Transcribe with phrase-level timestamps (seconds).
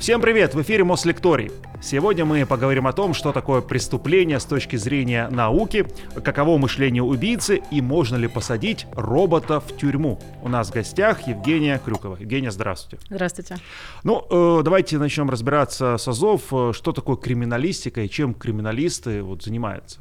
[0.00, 0.54] Всем привет!
[0.54, 1.50] В эфире Мослекторий.
[1.82, 5.86] Сегодня мы поговорим о том, что такое преступление с точки зрения науки,
[6.22, 10.20] каково мышление убийцы и можно ли посадить робота в тюрьму.
[10.42, 12.16] У нас в гостях Евгения Крюкова.
[12.16, 13.04] Евгения, здравствуйте.
[13.10, 13.56] Здравствуйте.
[14.04, 19.42] Ну, э, давайте начнем разбираться с АЗОВ, э, что такое криминалистика и чем криминалисты вот,
[19.42, 19.98] занимаются.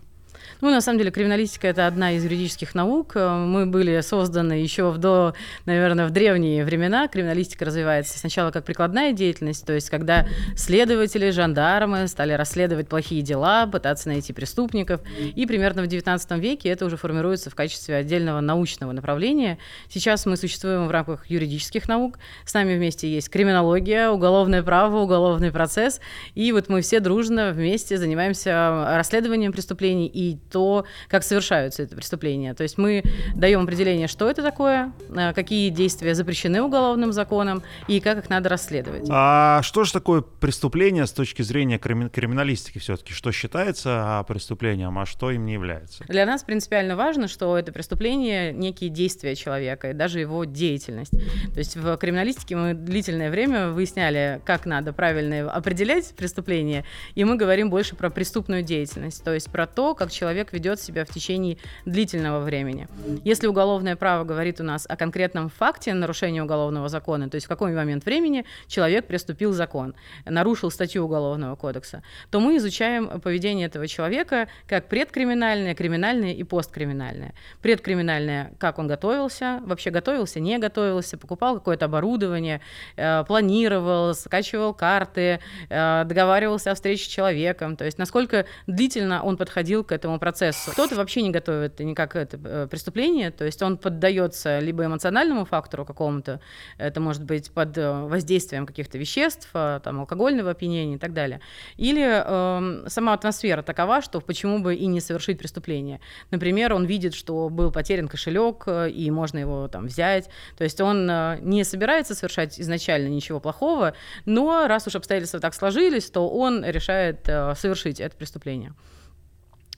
[0.62, 3.16] Ну, на самом деле, криминалистика— это одна из юридических наук.
[3.16, 5.34] Мы были созданы еще в до,
[5.66, 7.08] наверное, в древние времена.
[7.08, 13.68] Криминалистика развивается сначала как прикладная деятельность, то есть когда следователи, жандармы стали расследовать плохие дела,
[13.68, 15.02] пытаться найти преступников.
[15.36, 19.58] И примерно в XIX веке это уже формируется в качестве отдельного научного направления.
[19.90, 22.20] Сейчас мы существуем в рамках юридических наук.
[22.46, 26.00] С нами вместе есть криминология, уголовное право, уголовный процесс.
[26.36, 32.54] И вот мы все дружно вместе занимаемся расследованием преступлений и то, как совершаются это преступления.
[32.54, 33.04] То есть мы
[33.36, 38.50] даем определение, что это такое, э, какие действия запрещены уголовным законом и как их надо
[38.50, 39.08] расследовать.
[39.10, 43.14] А что же такое преступление с точки зрения крими- криминалистики все-таки?
[43.14, 46.04] Что считается преступлением, а что им не является?
[46.08, 51.12] Для нас принципиально важно, что это преступление некие действия человека и даже его деятельность.
[51.54, 57.36] То есть в криминалистике мы длительное время выясняли, как надо правильно определять преступление, и мы
[57.36, 61.10] говорим больше про преступную деятельность, то есть про то, как человек человек ведет себя в
[61.10, 62.90] течение длительного времени.
[63.24, 67.50] Если уголовное право говорит у нас о конкретном факте нарушения уголовного закона, то есть в
[67.50, 69.96] какой момент времени человек приступил закон,
[70.26, 77.34] нарушил статью Уголовного кодекса, то мы изучаем поведение этого человека как предкриминальное, криминальное и посткриминальное.
[77.62, 82.60] Предкриминальное, как он готовился, вообще готовился, не готовился, покупал какое-то оборудование,
[82.98, 85.40] э, планировал, скачивал карты,
[85.70, 90.72] э, договаривался о встрече с человеком, то есть насколько длительно он подходил к этому процессу.
[90.72, 95.86] Кто-то вообще не готовит никак это э, преступление, то есть он поддается либо эмоциональному фактору
[95.86, 96.40] какому-то,
[96.78, 101.40] это может быть под э, воздействием каких-то веществ, э, там, алкогольного опьянения и так далее,
[101.78, 106.00] или э, сама атмосфера такова, что почему бы и не совершить преступление.
[106.32, 111.08] Например, он видит, что был потерян кошелек, и можно его там взять, то есть он
[111.42, 113.94] не собирается совершать изначально ничего плохого,
[114.26, 118.74] но раз уж обстоятельства так сложились, то он решает совершить это преступление.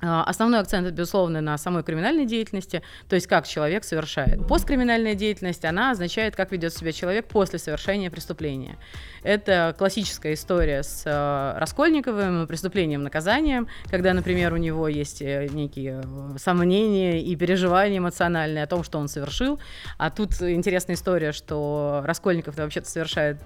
[0.01, 4.47] А, основной акцент, безусловно, на самой криминальной деятельности, то есть как человек совершает.
[4.47, 8.77] Посткриминальная деятельность, она означает, как ведет себя человек после совершения преступления.
[9.23, 16.01] Это классическая история с э, Раскольниковым, преступлением, наказанием, когда, например, у него есть э, некие
[16.03, 19.59] э, сомнения и переживания эмоциональные о том, что он совершил.
[19.97, 23.37] А тут интересная история, что Раскольников вообще-то совершает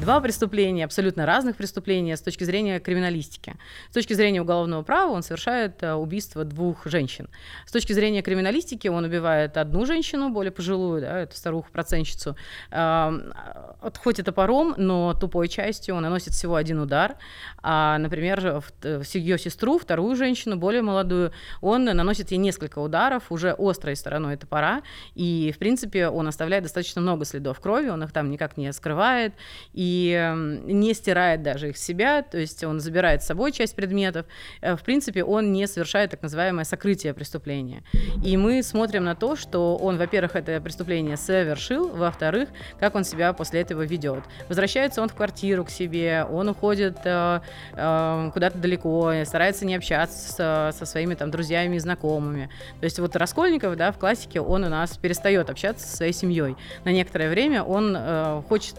[0.00, 3.56] два преступления, абсолютно разных преступления с точки зрения криминалистики.
[3.90, 7.28] С точки зрения уголовного права он совершает убийство двух женщин.
[7.66, 12.36] С точки зрения криминалистики он убивает одну женщину, более пожилую, да, эту старуху-процентщицу,
[12.70, 17.16] хоть и топором, но тупой частью он наносит всего один удар,
[17.62, 23.54] а, например, в, ее сестру, вторую женщину, более молодую, он наносит ей несколько ударов уже
[23.58, 24.82] острой стороной топора,
[25.14, 29.34] и, в принципе, он оставляет достаточно много следов крови, он их там никак не скрывает
[29.72, 30.32] и
[30.64, 34.26] не стирает даже их себя, то есть он забирает с собой часть предметов,
[34.60, 37.82] э, в принципе, он не совершает так называемое сокрытие преступления.
[38.24, 42.48] И мы смотрим на то, что он, во-первых, это преступление совершил, во-вторых,
[42.78, 44.24] как он себя после этого ведет.
[44.48, 47.40] Возвращается он в квартиру к себе, он уходит э,
[47.72, 52.50] э, куда-то далеко, старается не общаться со, со своими там друзьями и знакомыми.
[52.80, 56.56] То есть вот Раскольников, да, в классике он у нас перестает общаться со своей семьей.
[56.84, 58.76] На некоторое время он э, хочет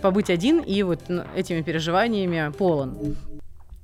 [0.00, 1.00] побыть один и вот
[1.34, 3.16] этими переживаниями полон.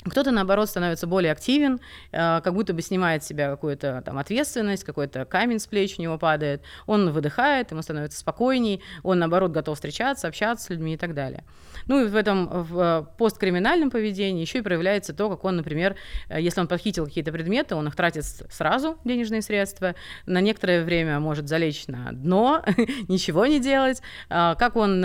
[0.04, 1.80] Кто-то, наоборот, становится более активен,
[2.10, 6.02] э, как будто бы снимает с себя какую-то там ответственность, какой-то камень с плеч у
[6.02, 10.96] него падает, он выдыхает, ему становится спокойней, он, наоборот, готов встречаться, общаться с людьми и
[10.96, 11.44] так далее.
[11.86, 15.94] Ну и в этом в э, посткриминальном поведении еще и проявляется то, как он, например,
[16.28, 19.94] э, если он похитил какие-то предметы, он их тратит сразу, денежные средства,
[20.26, 22.64] на некоторое время может залечь на дно,
[23.08, 25.03] ничего не делать, как он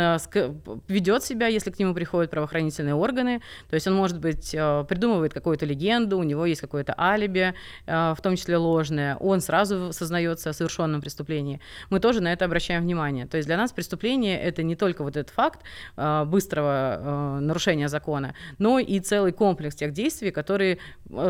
[0.88, 4.56] ведет себя, если к нему приходят правоохранительные органы, то есть он может быть
[4.88, 7.54] придумывает какую-то легенду, у него есть какое-то алиби,
[7.86, 11.60] э, в том числе ложное, он сразу сознается о совершенном преступлении.
[11.90, 13.26] Мы тоже на это обращаем внимание.
[13.26, 15.62] То есть для нас преступление— это не только вот этот факт
[15.96, 20.80] э, быстрого э, нарушения закона, но и целый комплекс тех действий, которые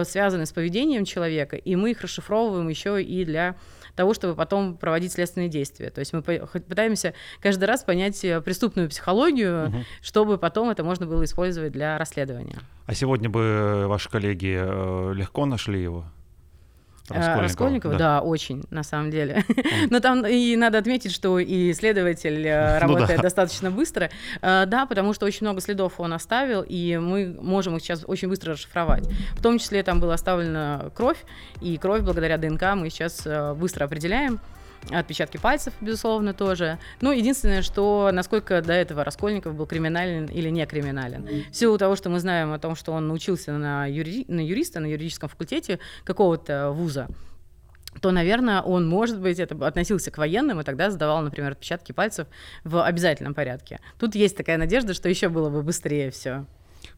[0.03, 3.55] связаны с поведением человека, и мы их расшифровываем еще и для
[3.97, 5.89] того, чтобы потом проводить следственные действия.
[5.89, 9.77] То есть мы пытаемся каждый раз понять преступную психологию, угу.
[10.01, 12.59] чтобы потом это можно было использовать для расследования.
[12.85, 16.05] А сегодня бы ваши коллеги э, легко нашли его?
[17.09, 18.19] Раскольникова, Раскольникова да.
[18.19, 19.43] да, очень, на самом деле.
[19.89, 23.23] Но там и надо отметить, что и следователь ну работает ну, да.
[23.23, 24.09] достаточно быстро.
[24.41, 28.53] Да, потому что очень много следов он оставил, и мы можем их сейчас очень быстро
[28.53, 29.07] расшифровать.
[29.33, 31.23] В том числе там была оставлена кровь,
[31.61, 34.39] и кровь благодаря ДНК мы сейчас быстро определяем.
[34.89, 36.79] Отпечатки пальцев, безусловно, тоже.
[37.01, 41.27] Ну, единственное, что насколько до этого Раскольников был криминален или не криминален.
[41.51, 44.25] В силу того, что мы знаем о том, что он научился на, юри...
[44.27, 47.07] на юриста, на юридическом факультете какого-то вуза,
[48.01, 52.27] то, наверное, он, может быть, это относился к военным и тогда сдавал, например, отпечатки пальцев
[52.63, 53.79] в обязательном порядке.
[53.99, 56.45] Тут есть такая надежда, что еще было бы быстрее все.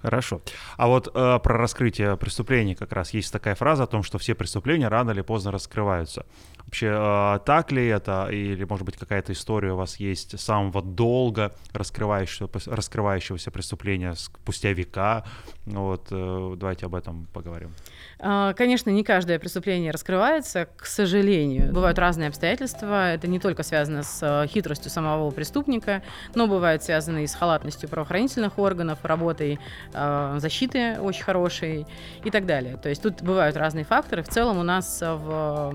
[0.01, 0.41] Хорошо.
[0.77, 4.35] А вот э, про раскрытие преступлений как раз есть такая фраза о том, что все
[4.35, 6.25] преступления рано или поздно раскрываются.
[6.65, 11.51] Вообще, э, так ли это, или, может быть, какая-то история у вас есть самого долго
[11.73, 15.25] раскрывающегося, раскрывающегося преступления спустя века?
[15.65, 17.73] Вот, э, давайте об этом поговорим.
[18.19, 21.73] А, конечно, не каждое преступление раскрывается, к сожалению.
[21.73, 23.13] Бывают разные обстоятельства.
[23.13, 26.03] Это не только связано с э, хитростью самого преступника,
[26.35, 29.59] но бывает связано и с халатностью правоохранительных органов, работой
[29.91, 31.85] защиты очень хорошей
[32.23, 32.77] и так далее.
[32.77, 34.23] То есть тут бывают разные факторы.
[34.23, 35.73] В целом у нас в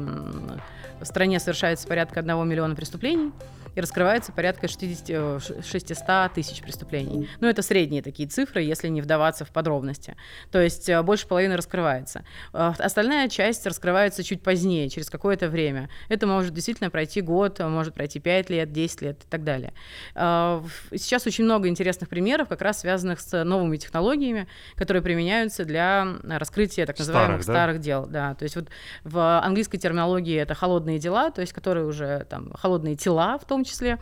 [1.01, 3.33] в стране совершается порядка 1 миллиона преступлений
[3.75, 7.29] и раскрывается порядка 60, 600 э, тысяч преступлений.
[7.41, 10.17] Ну, это средние такие цифры, если не вдаваться в подробности.
[10.51, 12.25] То есть э, больше половины раскрывается.
[12.53, 15.89] Э, остальная часть раскрывается чуть позднее, через какое-то время.
[16.09, 19.73] Это может действительно пройти год, может пройти 5 лет, 10 лет и так далее.
[20.15, 26.87] Сейчас очень много интересных примеров, как раз связанных с новыми технологиями, которые применяются для раскрытия
[26.87, 27.83] так называемых старых, старых да?
[27.83, 28.07] дел.
[28.07, 28.35] Да.
[28.35, 28.69] То есть вот
[29.03, 33.64] в английской терминологии это холодные дела, то есть которые уже там холодные тела в том
[33.65, 33.99] числе.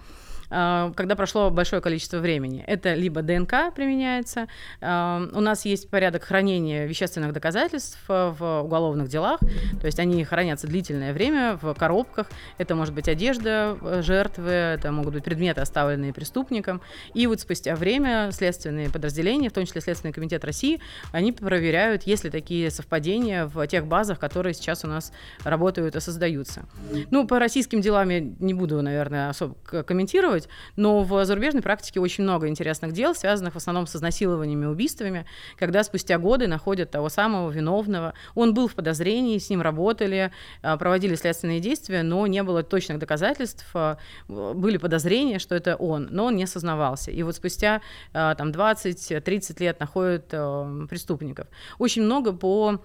[0.54, 2.62] А, когда прошло большое количество времени.
[2.66, 4.48] Это либо ДНК применяется,
[4.82, 9.40] а, у нас есть порядок хранения вещественных доказательств в уголовных делах,
[9.80, 14.92] то есть они хранятся длительное время в коробках, это может быть одежда э, жертвы, это
[14.92, 16.82] могут быть предметы, оставленные преступником,
[17.14, 20.80] и вот спустя время следственные подразделения, в том числе Следственный комитет России,
[21.12, 25.12] они проверяют, есть ли такие совпадения в тех базах, которые сейчас у нас
[25.44, 26.64] работают и создаются.
[27.10, 32.00] Ну, по российским делам я не буду, наверное, особо комментировать, рассказывать, но в зарубежной практике
[32.00, 35.24] очень много интересных дел, связанных в основном с изнасилованиями и убийствами,
[35.58, 38.14] когда спустя годы находят того самого виновного.
[38.34, 40.30] Он был в подозрении, с ним работали,
[40.62, 43.96] а, проводили следственные действия, но не было точных доказательств, а,
[44.28, 47.10] были подозрения, что это он, но он не сознавался.
[47.10, 47.80] И вот спустя
[48.12, 50.28] а, там 20-30 лет находят
[50.88, 51.46] преступников.
[51.78, 52.80] Очень много по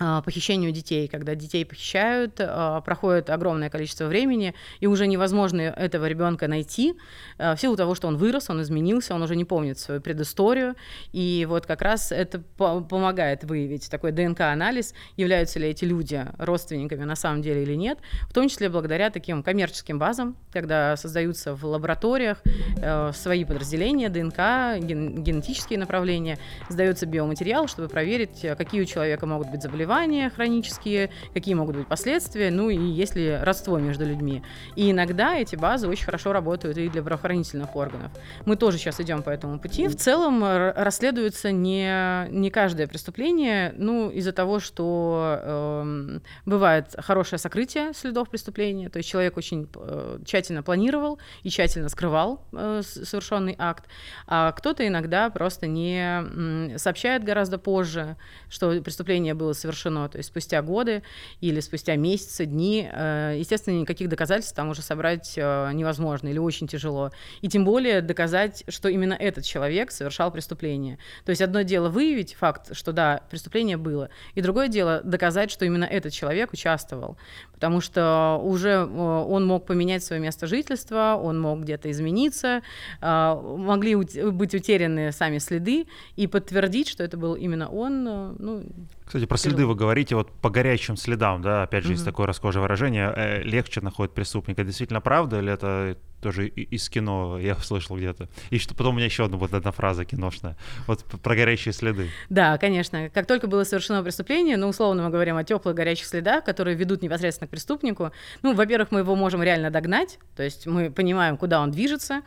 [0.00, 6.48] похищению детей, когда детей похищают, а, проходит огромное количество времени, и уже невозможно этого ребенка
[6.48, 6.94] найти
[7.36, 10.74] а, в силу того, что он вырос, он изменился, он уже не помнит свою предысторию,
[11.12, 17.14] и вот как раз это помогает выявить такой ДНК-анализ, являются ли эти люди родственниками на
[17.14, 17.98] самом деле или нет,
[18.28, 22.42] в том числе благодаря таким коммерческим базам, когда создаются в лабораториях
[22.80, 26.38] э, свои подразделения ДНК, ген генетические направления,
[26.70, 31.86] сдается биоматериал, чтобы проверить, какие у человека могут быть заболевания, заболевания хронические, какие могут быть
[31.88, 34.42] последствия, ну и есть ли родство между людьми.
[34.76, 38.12] И иногда эти базы очень хорошо работают и для правоохранительных органов.
[38.46, 39.88] Мы тоже сейчас идем по этому пути.
[39.88, 47.92] В целом расследуется не, не каждое преступление, ну, из-за того, что э, бывает хорошее сокрытие
[47.92, 53.86] следов преступления, то есть человек очень э, тщательно планировал и тщательно скрывал э, совершенный акт,
[54.26, 58.16] а кто-то иногда просто не э, сообщает гораздо позже,
[58.48, 61.02] что преступление было совершено совершено, то есть спустя годы
[61.40, 66.66] или спустя месяцы, дни, э, естественно, никаких доказательств там уже собрать э, невозможно или очень
[66.66, 67.10] тяжело.
[67.40, 70.98] И тем более доказать, что именно этот человек совершал преступление.
[71.24, 75.64] То есть одно дело выявить факт, что да, преступление было, и другое дело доказать, что
[75.64, 77.16] именно этот человек участвовал.
[77.52, 82.62] Потому что уже э, он мог поменять свое место жительства, он мог где-то измениться,
[83.00, 88.62] могли быть утеряны сами следы, и подтвердить, что это был именно он, ну,
[89.10, 91.94] кстати, про следы вы говорите, вот по горячим следам, да, опять же, mm-hmm.
[91.94, 94.62] есть такое расхожее выражение, э, легче находит преступника.
[94.62, 98.28] Действительно правда или это тоже из кино я слышал где-то?
[98.50, 102.08] И что потом у меня еще одна вот одна фраза киношная, вот про горячие следы.
[102.28, 103.10] Да, конечно.
[103.10, 107.02] Как только было совершено преступление, ну, условно мы говорим о теплых горячих следах, которые ведут
[107.02, 108.12] непосредственно к преступнику.
[108.42, 112.22] Ну, во-первых, мы его можем реально догнать, то есть мы понимаем, куда он движется,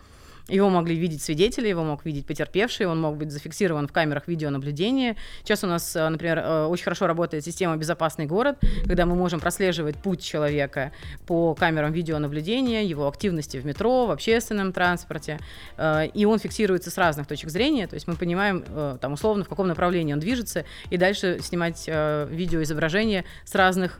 [0.49, 5.15] Его могли видеть свидетели, его мог видеть потерпевший, он мог быть зафиксирован в камерах видеонаблюдения.
[5.43, 9.39] Сейчас у нас, э, например, э, очень хорошо работает система «Безопасный город», когда мы можем
[9.39, 10.91] прослеживать путь человека
[11.25, 15.39] по камерам видеонаблюдения, его активности в метро, в общественном транспорте,
[15.77, 18.65] э, и он фиксируется с разных точек зрения, то есть мы понимаем,
[18.99, 23.99] там, условно, в каком направлении он движется, и дальше снимать видеоизображение с разных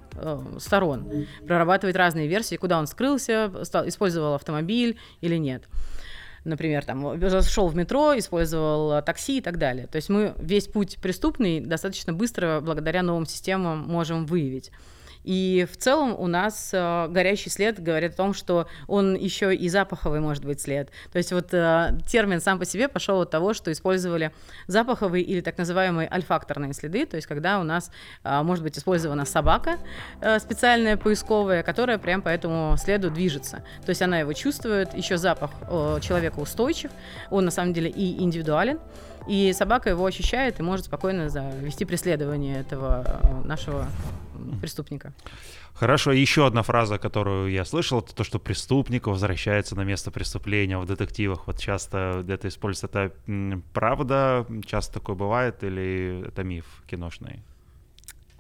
[0.60, 3.52] сторон, прорабатывать разные версии, куда он скрылся,
[3.86, 5.64] использовал автомобиль или нет
[6.44, 9.88] например, там, зашел в метро, использовал такси и так далее.
[9.88, 14.72] То есть мы весь путь преступный достаточно быстро, благодаря новым системам, можем выявить.
[15.24, 19.70] И в целом у нас э, горящий след говорит о том, что он еще и
[19.70, 20.90] запаховый может быть след.
[21.12, 24.32] То есть вот э, термин сам по себе пошел от того, что использовали
[24.68, 27.92] запаховые или так называемые альфакторные следы, то есть когда у нас
[28.24, 29.78] э, может быть использована собака
[30.40, 33.64] специальная поисковая, которая прям по этому следу движется.
[33.86, 35.52] То есть она его чувствует, еще запах
[36.02, 36.92] человека устойчив,
[37.30, 38.80] он на самом деле и индивидуален.
[39.28, 41.30] И собака его ощущает и может спокойно
[41.62, 43.88] вести преследование этого нашего
[44.60, 45.14] преступника.
[45.74, 50.78] Хорошо, еще одна фраза, которую я слышал, это то, что преступник возвращается на место преступления
[50.78, 51.48] в детективах.
[51.48, 52.88] Вот часто это используется.
[52.88, 53.12] Это
[53.74, 54.46] правда?
[54.66, 57.44] Часто такое бывает или это миф киношный?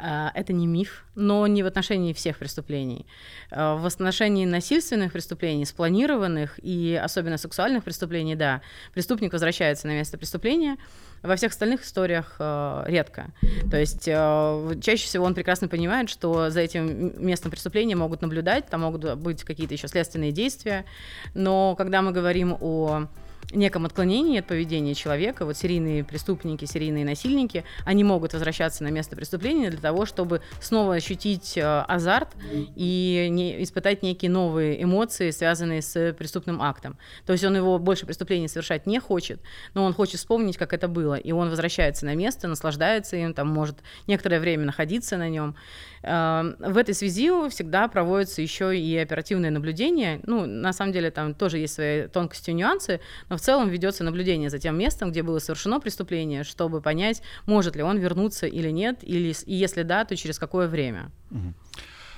[0.05, 3.05] А, это не миф, но не в отношении всех преступлений.
[3.51, 8.61] А, в отношении насильственных преступлений, спланированных и особенно сексуальных преступлений, да,
[8.93, 10.77] преступник возвращается на место преступления.
[11.23, 13.27] Во всех остальных историях э, редко.
[13.71, 18.67] То есть э, чаще всего он прекрасно понимает, что за этим местом преступления могут наблюдать,
[18.67, 20.85] там могут быть какие-то еще следственные действия.
[21.33, 23.07] Но когда мы говорим о
[23.51, 29.15] неком отклонении от поведения человека, вот серийные преступники, серийные насильники, они могут возвращаться на место
[29.15, 32.29] преступления для того, чтобы снова ощутить э, азарт
[32.75, 36.97] и не, испытать некие новые эмоции, связанные с преступным актом.
[37.25, 39.39] То есть он его больше преступлений совершать не хочет,
[39.73, 43.47] но он хочет вспомнить, как это было, и он возвращается на место, наслаждается им, там
[43.47, 45.55] может некоторое время находиться на нем.
[46.03, 50.19] Эм, в этой связи всегда проводится еще и оперативное наблюдение.
[50.23, 52.99] Ну, на самом деле там тоже есть свои тонкости и нюансы,
[53.33, 57.75] но в целом ведется наблюдение за тем местом, где было совершено преступление, чтобы понять, может
[57.75, 61.09] ли он вернуться или нет, или, и если да, то через какое время.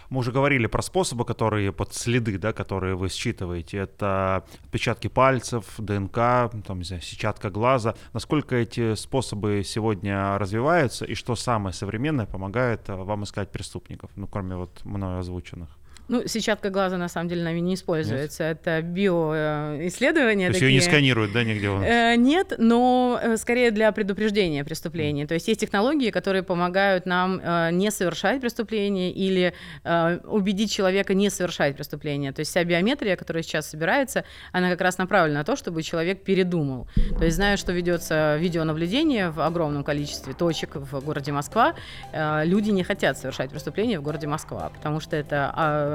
[0.09, 3.77] Мы уже говорили про способы, которые под следы, да, которые вы считываете.
[3.77, 7.95] Это отпечатки пальцев, ДНК, там, не знаю, сетчатка глаза.
[8.11, 14.27] Насколько эти способы сегодня развиваются и что самое современное помогает э, вам искать преступников, ну,
[14.27, 15.74] кроме вот мною озвученных?
[16.07, 18.43] Ну, сетчатка глаза на самом деле нами не используется.
[18.43, 18.59] Нет?
[18.61, 20.47] Это биоисследования.
[20.47, 20.75] То есть такие.
[20.75, 21.67] ее не сканируют, да, нигде?
[21.67, 25.23] Э, нет, но э, скорее для предупреждения преступлений.
[25.23, 25.27] Mm.
[25.27, 31.29] То есть есть технологии, которые помогают нам э, не совершать преступление или убедить человека не
[31.29, 32.31] совершать преступление.
[32.31, 36.23] То есть вся биометрия, которая сейчас собирается, она как раз направлена на то, чтобы человек
[36.23, 36.87] передумал.
[37.17, 41.75] То есть зная, что ведется видеонаблюдение в огромном количестве точек в городе Москва,
[42.13, 45.94] люди не хотят совершать преступление в городе Москва, потому что это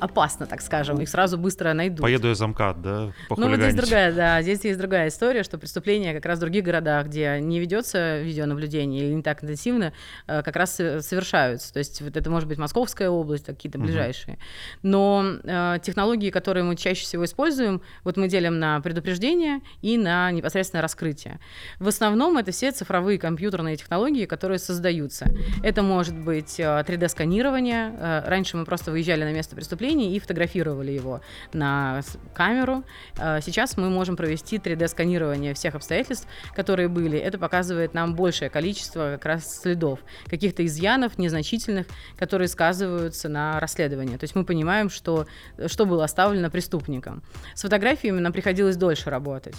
[0.00, 2.00] опасно, так скажем, их сразу быстро найдут.
[2.00, 3.12] Поеду я замкат, да?
[3.30, 6.64] Ну, вот здесь другая, да, здесь есть другая история, что преступления как раз в других
[6.64, 9.92] городах, где не ведется видеонаблюдение или не так интенсивно,
[10.26, 11.72] э, как раз совершаются.
[11.72, 14.38] То есть вот это может быть Московская область, какие-то ближайшие.
[14.82, 20.30] Но э, технологии, которые мы чаще всего используем, вот мы делим на предупреждение и на
[20.30, 21.38] непосредственное раскрытие.
[21.78, 25.26] В основном это все цифровые компьютерные технологии, которые создаются.
[25.62, 27.96] Это может быть 3D-сканирование.
[27.98, 31.20] Э, раньше мы просто выезжали на место преступления, преступлений и фотографировали его
[31.52, 32.02] на
[32.34, 32.84] камеру.
[33.18, 37.18] Э, сейчас мы можем провести 3D-сканирование всех обстоятельств, которые были.
[37.18, 41.86] Это показывает нам большее количество как раз следов, каких-то изъянов незначительных,
[42.18, 44.16] которые сказываются на расследовании.
[44.16, 45.26] То есть мы понимаем, что,
[45.66, 47.22] что было оставлено преступником.
[47.54, 49.56] С фотографиями нам приходилось дольше работать.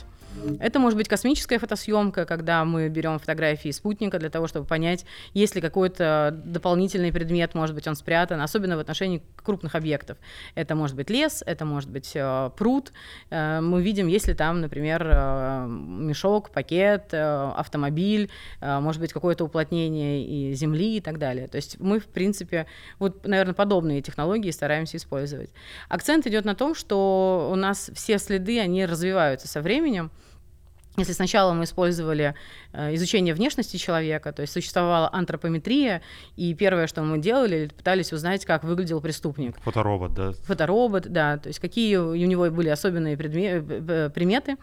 [0.60, 5.56] Это может быть космическая фотосъемка, когда мы берем фотографии спутника для того, чтобы понять, есть
[5.56, 10.18] ли какой-то дополнительный предмет, может быть, он спрятан, особенно в отношении крупных объектов.
[10.56, 12.92] Это может быть лес, это может быть э, пруд.
[13.30, 18.30] Э, мы видим, есть ли там, например, э, мешок, пакет, э, автомобиль,
[18.62, 21.48] э, может быть, какое-то уплотнение и земли и так далее.
[21.48, 22.68] То есть мы, в принципе,
[23.00, 25.50] вот, наверное, подобные технологии стараемся использовать.
[25.90, 30.12] Акцент идет на том, что у нас все следы, они развиваются со временем.
[30.98, 32.36] Если сначала мы использовали
[32.72, 36.02] э, изучение внешности человека, то есть существовала антропометрия,
[36.38, 39.58] и первое, что мы делали, пытались узнать, как выглядел преступник.
[39.62, 40.32] Фоторобот, да?
[40.44, 44.56] Фоторобот, да, то есть какие у него были особенные предме- приметы,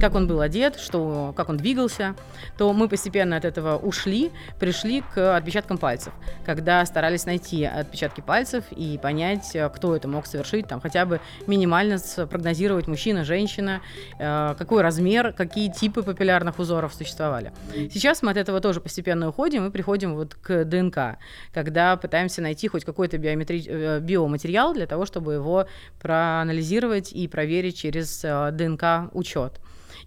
[0.00, 2.14] как он был одет, что, как он двигался,
[2.56, 6.12] то мы постепенно от этого ушли, пришли к отпечаткам пальцев,
[6.44, 11.98] когда старались найти отпечатки пальцев и понять, кто это мог совершить, там хотя бы минимально
[11.98, 13.80] спрогнозировать мужчина, женщина,
[14.18, 17.52] э, какой размер, какие типы папиллярных узоров существовали.
[17.92, 21.18] Сейчас мы от этого тоже постепенно уходим и приходим вот к ДНК,
[21.52, 23.64] когда пытаемся найти хоть какой-то биометри...
[23.66, 25.66] Э, биоматериал для того, чтобы его
[26.00, 29.60] проанализировать и проверить через э, ДНК учет.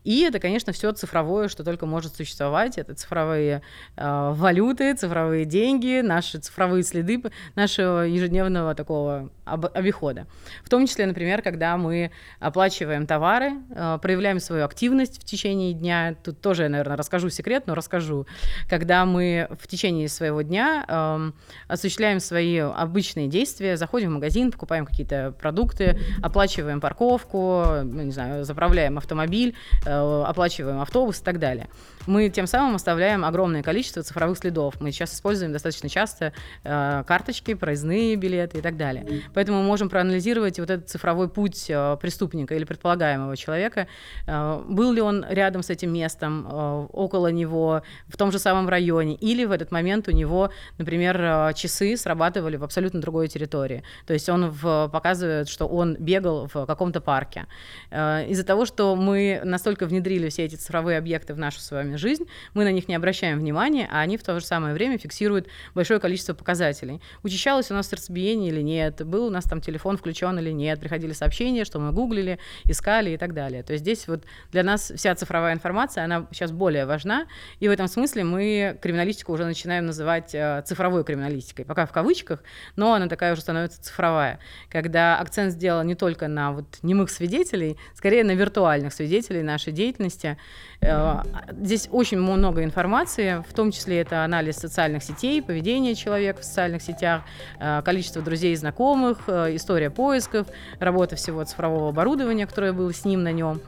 [0.03, 2.77] И это, конечно, все цифровое, что только может существовать.
[2.77, 3.61] Это цифровые
[3.95, 7.23] э, валюты, цифровые деньги, наши цифровые следы
[7.55, 10.27] нашего ежедневного такого об, обихода.
[10.63, 16.15] В том числе, например, когда мы оплачиваем товары, э, проявляем свою активность в течение дня.
[16.23, 18.27] Тут тоже я, наверное, расскажу секрет, но расскажу.
[18.69, 21.31] Когда мы в течение своего дня э,
[21.67, 28.43] осуществляем свои обычные действия, заходим в магазин, покупаем какие-то продукты, оплачиваем парковку, ну, не знаю,
[28.43, 29.55] заправляем автомобиль,
[29.92, 31.67] Э, оплачиваем автобус и так далее.
[32.05, 34.81] Мы тем самым оставляем огромное количество цифровых следов.
[34.81, 36.33] Мы сейчас используем достаточно часто
[36.63, 39.23] э, карточки, проездные билеты и так далее.
[39.33, 43.87] Поэтому мы можем проанализировать вот этот цифровой путь э, преступника или предполагаемого человека.
[44.27, 46.47] Был ли он рядом с этим местом,
[46.91, 51.95] около него, в том же самом районе, или в этот момент у него, например, часы
[51.97, 53.83] срабатывали в абсолютно другой территории.
[54.05, 57.45] То есть он в, показывает, что он бегал в каком-то парке.
[57.91, 61.95] Из-за того, что мы настолько только внедрили все эти цифровые объекты в нашу с вами
[61.97, 65.47] жизнь, мы на них не обращаем внимания, а они в то же самое время фиксируют
[65.75, 67.01] большое количество показателей.
[67.23, 71.11] Учащалось у нас сердцебиение или нет, был у нас там телефон включен или нет, приходили
[71.13, 73.63] сообщения, что мы гуглили, искали и так далее.
[73.63, 77.27] То есть здесь вот для нас вся цифровая информация, она сейчас более важна,
[77.59, 82.41] и в этом смысле мы криминалистику уже начинаем называть э, цифровой криминалистикой, пока в кавычках,
[82.77, 87.77] но она такая уже становится цифровая, когда акцент сделан не только на вот немых свидетелей,
[87.95, 90.37] скорее на виртуальных свидетелей нашей деятельности.
[90.81, 96.45] Э, здесь очень много информации, в том числе это анализ социальных сетей, поведение человека в
[96.45, 97.23] социальных сетях,
[97.59, 100.47] э, количество друзей и знакомых, э, история поисков,
[100.79, 103.61] работа всего цифрового оборудования, которое было с ним на нем.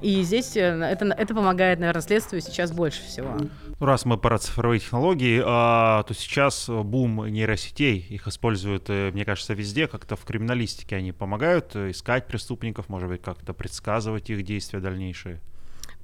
[0.00, 3.36] И здесь это, это помогает, наверное, следствию сейчас больше всего.
[3.78, 9.54] Ну, раз мы про цифровые технологии, а, то сейчас бум нейросетей, их используют, мне кажется,
[9.54, 15.40] везде, как-то в криминалистике они помогают искать преступников, может быть, как-то предсказывать их действия дальнейшие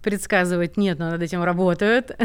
[0.03, 2.13] предсказывать нет, но над этим работают.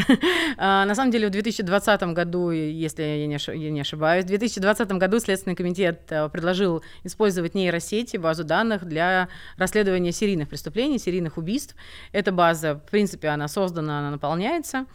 [0.60, 5.56] А, на самом деле в 2020 году, если я не, ошибаюсь, в 2020 году Следственный
[5.56, 11.76] комитет э, предложил использовать нейросети, базу данных для расследования серийных преступлений, серийных убийств.
[12.12, 14.88] Эта база, в принципе, она создана, она наполняется.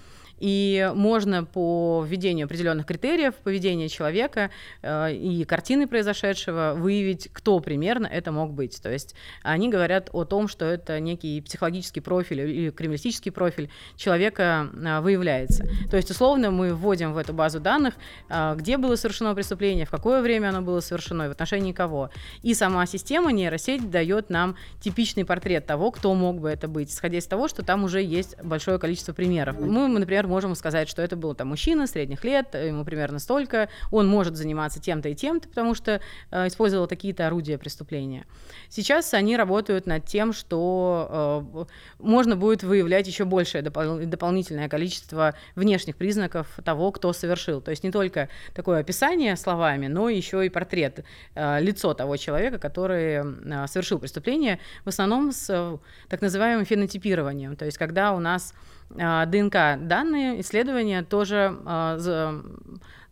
[0.42, 4.50] И можно по введению определенных критериев поведения человека
[4.82, 8.82] э, и картины произошедшего выявить, кто примерно это мог быть.
[8.82, 14.68] То есть они говорят о том, что это некий психологический профиль или криминалистический профиль человека
[14.74, 15.64] э, выявляется.
[15.88, 17.94] То есть условно мы вводим в эту базу данных,
[18.28, 22.10] э, где было совершено преступление, в какое время оно было совершено и в отношении кого.
[22.42, 27.18] И сама система нейросеть дает нам типичный портрет того, кто мог бы это быть, исходя
[27.18, 29.60] из того, что там уже есть большое количество примеров.
[29.60, 34.08] Мы, например, можем сказать, что это был там мужчина средних лет, ему примерно столько, он
[34.08, 38.24] может заниматься тем-то и тем-то, потому что э, использовал такие-то орудия преступления.
[38.70, 41.64] Сейчас они работают над тем, что э,
[41.98, 47.60] можно будет выявлять еще большее допол- дополнительное количество внешних признаков того, кто совершил.
[47.60, 52.58] То есть не только такое описание словами, но еще и портрет, э, лицо того человека,
[52.58, 57.54] который э, совершил преступление, в основном с э, так называемым фенотипированием.
[57.56, 58.54] То есть когда у нас
[58.98, 61.98] а, ДНК данные, исследования тоже а,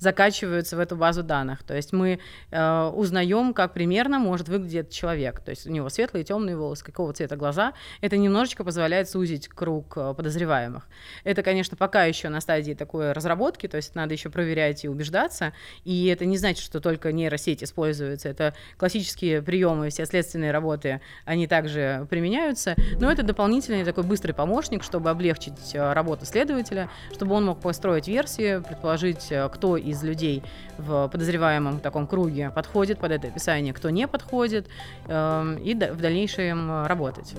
[0.01, 1.63] закачиваются в эту базу данных.
[1.63, 2.19] То есть мы
[2.51, 5.41] э, узнаем, как примерно может выглядеть человек.
[5.41, 7.75] То есть у него светлые, темные волосы, какого цвета глаза.
[8.01, 10.89] Это немножечко позволяет сузить круг э, подозреваемых.
[11.23, 15.53] Это, конечно, пока еще на стадии такой разработки, то есть надо еще проверять и убеждаться.
[15.85, 18.31] И это не значит, что только нейросеть используется.
[18.31, 22.75] Это классические приемы, все следственные работы, они также применяются.
[22.99, 28.09] Но это дополнительный такой быстрый помощник, чтобы облегчить э, работу следователя, чтобы он мог построить
[28.09, 30.43] версии, предположить, э, кто и из людей
[30.79, 34.69] в подозреваемом таком круге подходит под это описание, кто не подходит,
[35.07, 37.35] э, и в дальнейшем работать.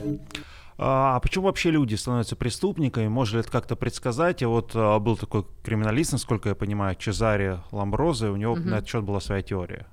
[0.84, 3.08] А, а почему вообще люди становятся преступниками?
[3.08, 4.42] Можно ли это как-то предсказать?
[4.42, 8.62] И вот а, был такой криминалист, насколько я понимаю, Чезаре Ламброзе, у него угу.
[8.62, 9.86] на этот счет была своя теория.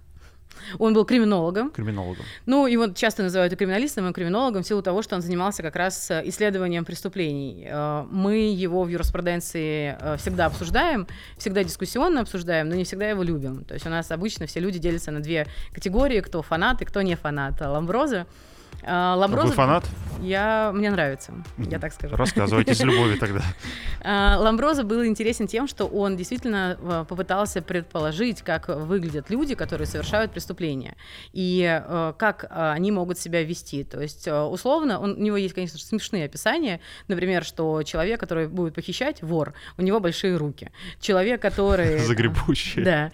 [0.78, 1.70] Он был криминологом.
[1.70, 2.24] Криминологом.
[2.46, 5.76] Ну, его часто называют и криминалистом, и криминологом в силу того, что он занимался как
[5.76, 7.66] раз э, исследованием преступлений.
[7.68, 13.22] Э, мы его в юриспруденции э, всегда обсуждаем, всегда дискуссионно обсуждаем, но не всегда его
[13.22, 13.64] любим.
[13.64, 17.02] То есть у нас обычно все люди делятся на две категории, кто фанат и кто
[17.02, 18.26] не фанат Ламброза.
[18.86, 19.48] Ламброза...
[19.48, 19.84] Вы фанат?
[20.20, 22.16] я, мне нравится, я так скажу.
[22.16, 23.42] Рассказывайте с любовью тогда.
[24.00, 29.86] А, Ламброза был интересен тем, что он действительно э, попытался предположить, как выглядят люди, которые
[29.86, 30.96] совершают преступления,
[31.32, 31.82] и
[32.18, 33.84] как они могут себя вести.
[33.84, 38.74] То есть, условно, он, у него есть, конечно, смешные описания, например, что человек, который будет
[38.74, 40.70] похищать, вор, у него большие руки.
[41.00, 41.98] Человек, который...
[42.08, 42.82] Загребущий.
[42.82, 43.10] Да.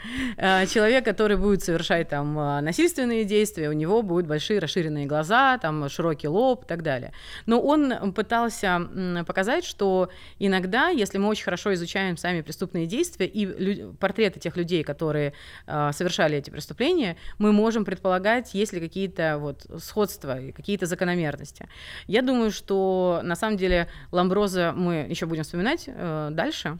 [0.67, 6.29] Человек, который будет совершать там насильственные действия, у него будут большие расширенные глаза, там широкий
[6.29, 7.13] лоб и так далее.
[7.47, 8.89] Но он пытался
[9.27, 14.83] показать, что иногда, если мы очень хорошо изучаем сами преступные действия и портреты тех людей,
[14.83, 15.33] которые
[15.67, 21.69] э, совершали эти преступления, мы можем предполагать, есть ли какие-то вот сходства, какие-то закономерности.
[22.07, 26.79] Я думаю, что на самом деле Ламброза мы еще будем вспоминать э, дальше.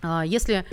[0.00, 0.64] А, если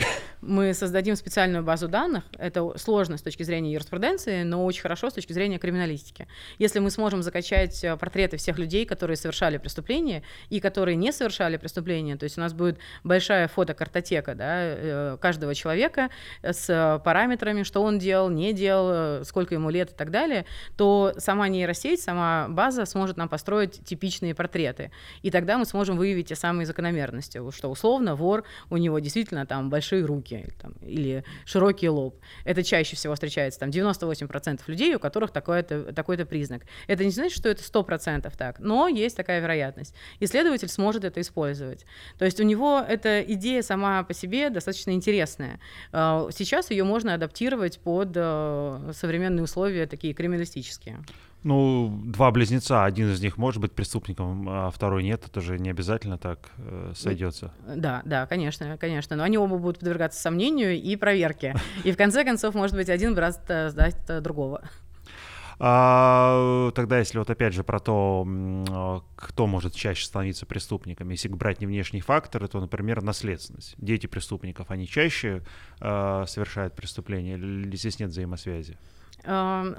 [0.46, 5.14] мы создадим специальную базу данных, это сложно с точки зрения юриспруденции, но очень хорошо с
[5.14, 6.28] точки зрения криминалистики.
[6.60, 11.58] Если мы сможем закачать э, портреты всех людей, которые совершали преступления и которые не совершали
[11.58, 16.10] преступления, то есть у нас будет большая фотокартотека да, э, каждого человека
[16.44, 20.46] с параметрами, что он делал, не делал, э, сколько ему лет и так далее,
[20.78, 24.92] то сама нейросеть, сама база сможет нам построить типичные портреты.
[25.24, 29.46] И тогда мы сможем выявить те самые закономерности, что условно вор, у него действительно действительно
[29.46, 32.20] там большие руки там, или широкий лоб.
[32.44, 36.64] Это чаще всего встречается там 98% людей, у которых такой-то, такой-то признак.
[36.88, 39.96] Это не значит, что это 100% так, но есть такая вероятность.
[40.20, 41.86] Исследователь сможет это использовать.
[42.18, 45.60] То есть у него эта идея сама по себе достаточно интересная.
[45.94, 50.98] А, сейчас ее можно адаптировать под э, современные условия, такие криминалистические.
[51.46, 55.70] Ну, два близнеца, один из них может быть преступником, а второй нет, это же не
[55.70, 57.54] обязательно так э, сойдется.
[57.68, 59.16] Да, да, конечно, конечно.
[59.16, 61.54] Но они оба будут подвергаться сомнению и проверке.
[61.84, 64.64] И в конце концов, может быть, один брат э, сдаст э, другого.
[65.60, 71.62] А, тогда, если вот опять же про то, кто может чаще становиться преступником, если брать
[71.62, 73.76] не внешние факторы, то, например, наследственность.
[73.78, 75.44] Дети преступников, они чаще
[75.80, 78.80] э, совершают преступления, или здесь нет взаимосвязи?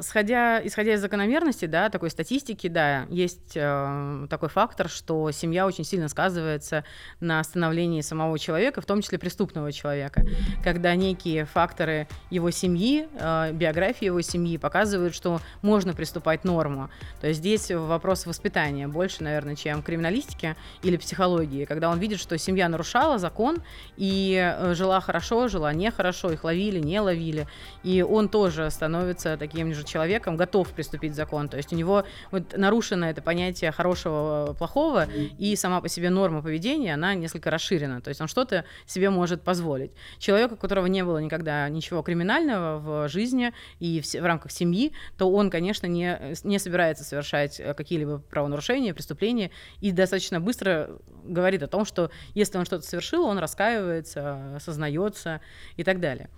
[0.01, 5.85] Сходя, исходя из закономерности, да, такой статистики, да, есть э, такой фактор, что семья очень
[5.85, 6.83] сильно сказывается
[7.21, 10.25] на становлении самого человека, в том числе преступного человека,
[10.65, 16.91] когда некие факторы его семьи, э, биографии его семьи показывают, что можно приступать норму.
[17.21, 22.37] То есть здесь вопрос воспитания больше, наверное, чем криминалистики или психологии, когда он видит, что
[22.37, 23.59] семья нарушала закон
[23.97, 27.47] и э, жила хорошо, жила нехорошо, их ловили, не ловили,
[27.85, 31.49] и он тоже становится таким же человеком, готов приступить закон.
[31.49, 35.07] То есть у него вот нарушено это понятие хорошего, плохого,
[35.39, 38.01] и сама по себе норма поведения, она несколько расширена.
[38.01, 39.93] То есть он что-то себе может позволить.
[40.19, 44.93] Человек, у которого не было никогда ничего криминального в жизни и в, в рамках семьи,
[45.17, 50.91] то он, конечно, не, не собирается совершать э, какие-либо правонарушения, преступления, и достаточно быстро
[51.25, 55.41] говорит о том, что если он что-то совершил, он раскаивается, осознается
[55.77, 56.31] и так далее.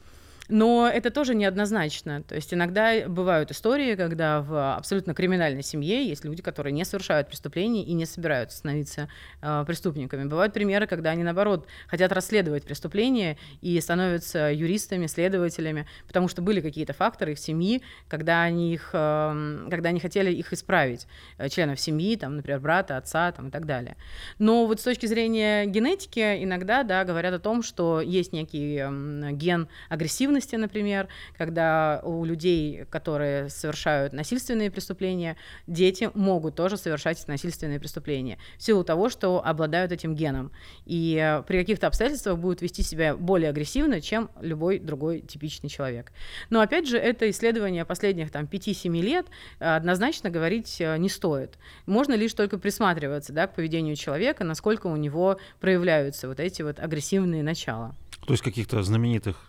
[0.49, 2.23] Но это тоже неоднозначно.
[2.23, 7.29] То есть иногда бывают истории, когда в абсолютно криминальной семье есть люди, которые не совершают
[7.29, 9.09] преступления и не собираются становиться
[9.43, 10.25] э, преступниками.
[10.25, 16.63] Бывают примеры, когда они, наоборот, хотят расследовать преступления и становятся юристами, следователями, потому что были
[16.63, 21.07] какие-то факторы их семьи, когда они, их, э, когда они хотели их исправить,
[21.37, 23.97] э, членов семьи, там, например, брата, отца там, и так далее.
[24.39, 29.33] Но вот с точки зрения генетики иногда да, говорят о том, что есть некий э,
[29.33, 37.27] ген агрессивности, агрессивности, например, когда у людей, которые совершают насильственные преступления, дети могут тоже совершать
[37.29, 40.51] насильственные преступления в силу того, что обладают этим геном.
[40.87, 46.13] И при каких-то обстоятельствах будут вести себя более агрессивно, чем любой другой типичный человек.
[46.51, 49.27] Но опять же, это исследование последних там, 5-7 лет
[49.61, 51.59] э, однозначно говорить э, не стоит.
[51.87, 56.79] Можно лишь только присматриваться да, к поведению человека, насколько у него проявляются вот эти вот
[56.79, 57.95] агрессивные начала.
[58.27, 59.48] То есть каких-то знаменитых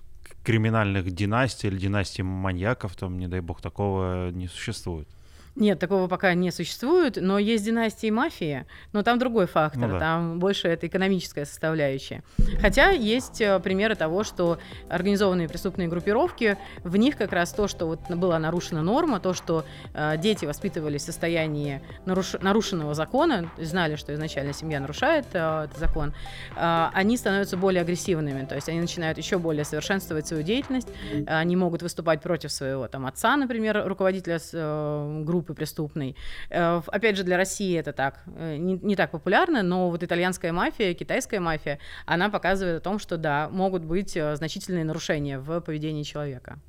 [0.50, 5.08] криминальных династий или династий маньяков, там, не дай бог, такого не существует.
[5.56, 10.00] Нет, такого пока не существует, но есть династии мафии, но там другой фактор, ну, да.
[10.00, 12.24] там больше это экономическая составляющая.
[12.62, 14.60] Хотя есть э, примеры того, что
[14.90, 19.66] организованные преступные группировки, в них как раз то, что вот была нарушена норма, то, что
[19.94, 22.34] э, дети воспитывались в состоянии наруш...
[22.42, 26.14] нарушенного закона, знали, что изначально семья нарушает э, этот закон,
[26.56, 30.88] э, они становятся более агрессивными, то есть они начинают еще более совершенствовать свою деятельность,
[31.28, 36.16] они могут выступать против своего там отца, например, руководителя э, группы, группы преступной.
[36.50, 40.52] Э, опять же, для России это так, э, не, не так популярно, но вот итальянская
[40.52, 45.62] мафия, китайская мафия, она показывает о том, что да, могут быть э, значительные нарушения в
[45.62, 46.60] поведении человека.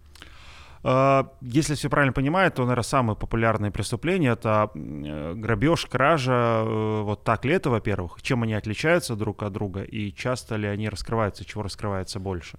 [0.83, 6.62] А, если все правильно понимаю, то, наверное, самые популярные преступления это грабеж, кража.
[6.64, 8.22] Вот так ли это, во-первых?
[8.22, 12.59] Чем они отличаются друг от друга и часто ли они раскрываются, чего раскрывается больше?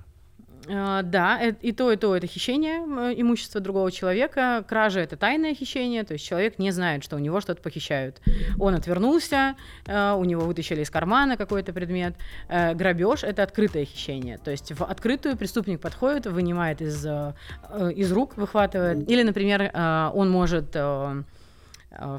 [0.68, 2.80] А, да, э, и то, и то это хищение
[3.20, 4.64] имущества другого человека.
[4.68, 8.22] Кража— это тайное хищение, то есть человек не знает, что у него что-то похищают.
[8.60, 12.16] Он отвернулся, э, у него вытащили из кармана какой-то предмет.
[12.48, 18.38] Э, грабеж— это открытое хищение, то есть в открытую преступник подходит, вынимает из, из рук,
[18.38, 19.10] выхватывает.
[19.10, 19.72] Или, например,
[20.14, 21.24] он может Э,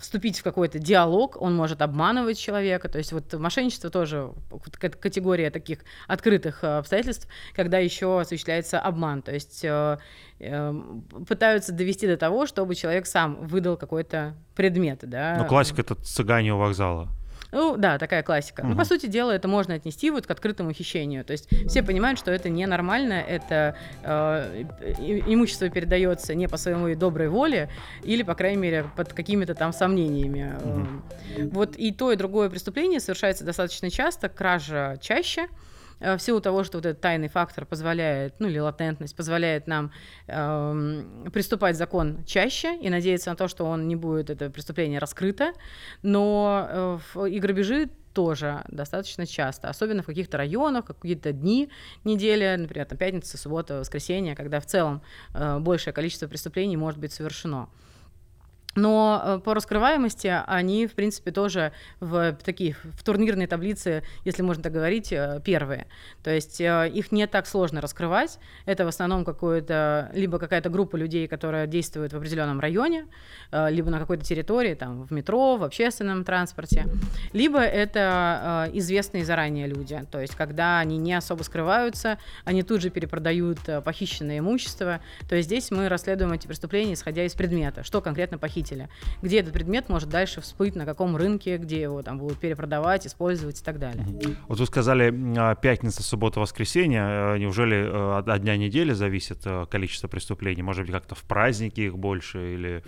[0.01, 2.89] вступить в какой-то диалог, он может обманывать человека.
[2.89, 4.33] То есть вот мошенничество тоже
[4.79, 9.23] категория таких открытых э, обстоятельств, когда еще осуществляется обман.
[9.23, 9.99] То есть э,
[10.41, 15.01] эм, пытаются довести до того, чтобы человек сам выдал какой-то предмет.
[15.03, 15.37] Да?
[15.39, 17.09] Ну, классика это цыгане у вокзала.
[17.53, 18.62] Ну да, такая классика.
[18.62, 18.69] Угу.
[18.71, 21.25] Ну, по сути дела, это можно отнести вот к открытому хищению.
[21.25, 24.65] То есть все понимают, что это ненормально, это э,
[25.27, 27.69] имущество передается не по своему доброй воле
[28.03, 30.55] или, по крайней мере, под какими-то там сомнениями.
[30.65, 31.51] Угу.
[31.51, 35.49] Вот и то, и другое преступление совершается достаточно часто, кража чаще.
[36.03, 39.93] Э, в силу того, что вот этот тайный фактор позволяет, ну или латентность, позволяет нам
[40.27, 45.53] э, приступать закон чаще и надеяться на то, что он не будет, это преступление раскрыто,
[46.03, 51.71] но э, и грабежи тоже достаточно часто, особенно в каких-то районах, какие-то дни
[52.05, 55.03] недели, например, там пятница, суббота, воскресенье, когда в целом
[55.35, 57.69] э, большее количество преступлений может быть совершено.
[58.75, 64.63] Но э, по раскрываемости они, в принципе, тоже в такие в турнирной таблице, если можно
[64.63, 65.87] так говорить, э, первые.
[66.23, 68.39] То есть э, их не так сложно раскрывать.
[68.65, 73.07] Это в основном какое-то либо какая-то группа людей, которая действует в определенном районе,
[73.53, 76.87] либо на какой-то территории, там в метро, в общественном транспорте,
[77.33, 80.03] либо это известные заранее люди.
[80.11, 85.01] То есть когда они не особо скрываются, они тут же перепродают похищенное имущество.
[85.29, 88.88] То есть здесь мы расследуем эти преступления, исходя из предмета, что конкретно похищено потребителя,
[89.20, 93.61] где этот предмет может дальше всплыть, на каком рынке, где его там будут перепродавать, использовать
[93.61, 94.07] и так далее.
[94.48, 97.01] Вот вы сказали а, пятница, суббота, воскресенье.
[97.03, 100.62] А, неужели э, от дня недели зависит э, количество преступлений?
[100.62, 102.85] Может быть, как-то в праздники их больше или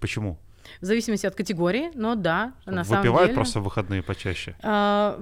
[0.00, 0.38] почему?
[0.80, 3.12] В зависимости от категории, но да, на самом деле...
[3.12, 4.56] Выпивают просто в выходные почаще?
[4.62, 5.18] А,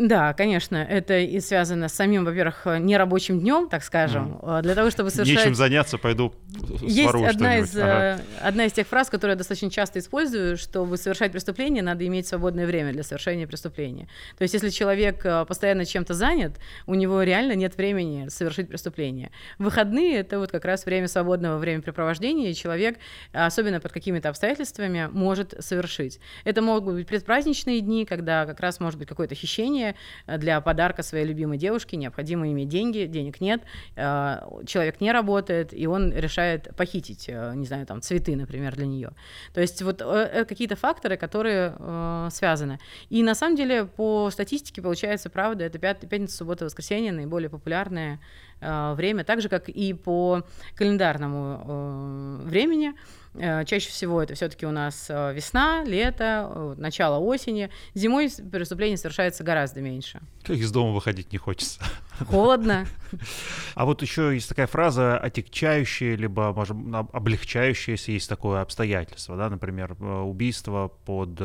[0.00, 4.62] да, конечно, это и связано с самим, во-первых, нерабочим днем, так скажем, mm.
[4.62, 5.38] для того, чтобы совершать...
[5.38, 6.34] Нечем заняться, пойду
[6.80, 8.20] Есть одна из, ага.
[8.42, 12.26] Э, одна из тех фраз, которую я достаточно часто использую, чтобы совершать преступление, надо иметь
[12.26, 14.08] свободное время для совершения преступления.
[14.38, 19.30] То есть если человек э, постоянно чем-то занят, у него реально нет времени совершить преступление.
[19.58, 22.98] Выходные— это вот как раз время свободного времяпрепровождения, и человек,
[23.32, 26.20] особенно под какими-то обстоятельствами, обстоятельствами может совершить.
[26.44, 29.94] Это могут быть предпраздничные дни, когда как раз может быть какое-то хищение
[30.26, 33.62] э, для подарка своей любимой девушке, необходимо иметь деньги, денег нет,
[33.96, 38.86] э, человек не работает, и он решает похитить, э, не знаю, там, цветы, например, для
[38.86, 39.10] нее.
[39.54, 41.74] То есть вот какие-то факторы, которые
[42.30, 42.78] связаны.
[43.10, 48.18] И на самом деле по статистике получается, правда, это пятница, суббота, воскресенье наиболее популярные
[48.62, 50.42] время, так же, как и по
[50.76, 52.94] календарному времени.
[53.34, 57.70] Э, чаще всего это все-таки у нас э, весна, лето, э, начало осени.
[57.94, 60.20] Зимой преступление совершается гораздо меньше.
[60.42, 61.80] Как из дома выходить не хочется.
[62.26, 62.86] Холодно.
[63.74, 66.76] А вот еще есть такая фраза отягчающая, либо, может,
[67.12, 71.38] облегчающая, если есть такое обстоятельство, да, например, убийство под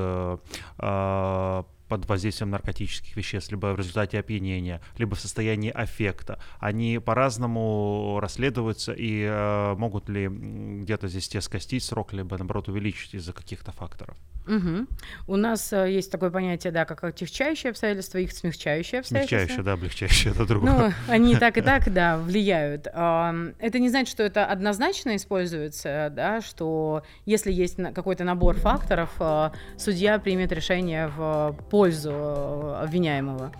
[1.87, 6.39] под воздействием наркотических веществ, либо в результате опьянения, либо в состоянии аффекта.
[6.59, 13.13] Они по-разному расследуются и э, могут ли где-то здесь те скостить срок, либо наоборот увеличить
[13.13, 14.17] из-за каких-то факторов.
[14.47, 14.87] Угу.
[15.27, 19.37] У нас э, есть такое понятие, да, как отягчающие обстоятельства, их смягчающие обстоятельства.
[19.37, 20.71] Смягчающие, да, облегчающие, это другое.
[20.71, 22.87] Ну, они так и так, да, влияют.
[22.87, 29.51] Это не значит, что это однозначно используется, да, что если есть какой-то набор факторов, э,
[29.77, 33.51] судья примет решение в пользу э, обвиняемого.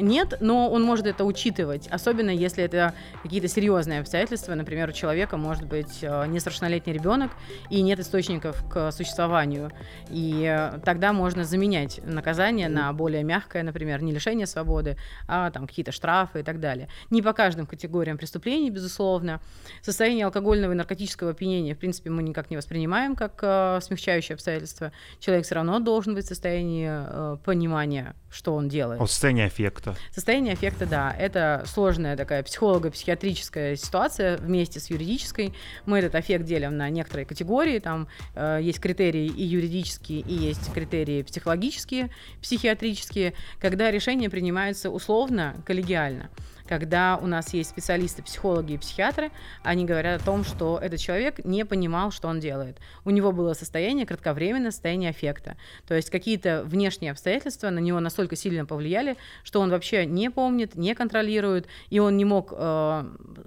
[0.00, 4.54] Нет, но он может это учитывать, особенно если это какие-то серьезные обстоятельства.
[4.54, 7.32] Например, у человека может быть э, несовершеннолетний ребенок
[7.70, 9.70] и нет источников к существованию.
[10.08, 15.66] И э, тогда можно заменять наказание на более мягкое, например, не лишение свободы, а там
[15.66, 16.88] какие-то штрафы и так далее.
[17.10, 19.40] Не по каждым категориям преступлений, безусловно.
[19.82, 24.92] Состояние алкогольного и наркотического опьянения, в принципе, мы никак не воспринимаем как э, смягчающее обстоятельство.
[25.18, 29.00] Человек все равно должен быть в состоянии понимания, что он делает.
[29.00, 30.14] Вот состояние аффекта аффекта.
[30.14, 35.54] Состояние аффекта, да, это сложная такая психолого-психиатрическая ситуация вместе с юридической.
[35.86, 40.72] Мы этот аффект делим на некоторые категории, там э, есть критерии и юридические, и есть
[40.72, 42.10] критерии психологические,
[42.42, 46.30] психиатрические, когда решение принимается условно, коллегиально
[46.68, 49.30] когда у нас есть специалисты, психологи и психиатры,
[49.62, 52.78] они говорят о том, что этот человек не понимал, что он делает.
[53.04, 55.56] У него было состояние кратковременное, состояние аффекта.
[55.86, 60.74] То есть какие-то внешние обстоятельства на него настолько сильно повлияли, что он вообще не помнит,
[60.74, 63.04] не контролирует, и он не мог э,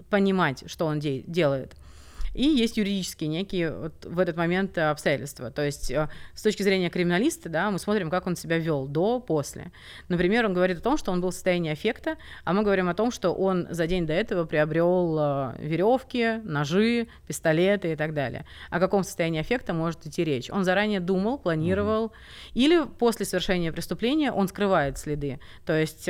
[0.10, 1.74] понимать, что он де- делает.
[2.34, 5.52] И есть юридические некие вот в этот момент э, обстоятельства.
[5.52, 9.20] То есть э, с точки зрения криминалиста, да, мы смотрим, как он себя вел до,
[9.20, 9.72] после.
[10.08, 12.94] Например, он говорит о том, что он был в состоянии аффекта, а мы говорим о
[12.94, 18.46] том, что он за день до этого приобрел э, веревки, ножи, пистолеты и так далее.
[18.70, 20.50] О каком состоянии аффекта может идти речь?
[20.50, 22.14] Он заранее думал, планировал, угу.
[22.54, 25.40] или после совершения преступления он скрывает следы.
[25.66, 26.06] То есть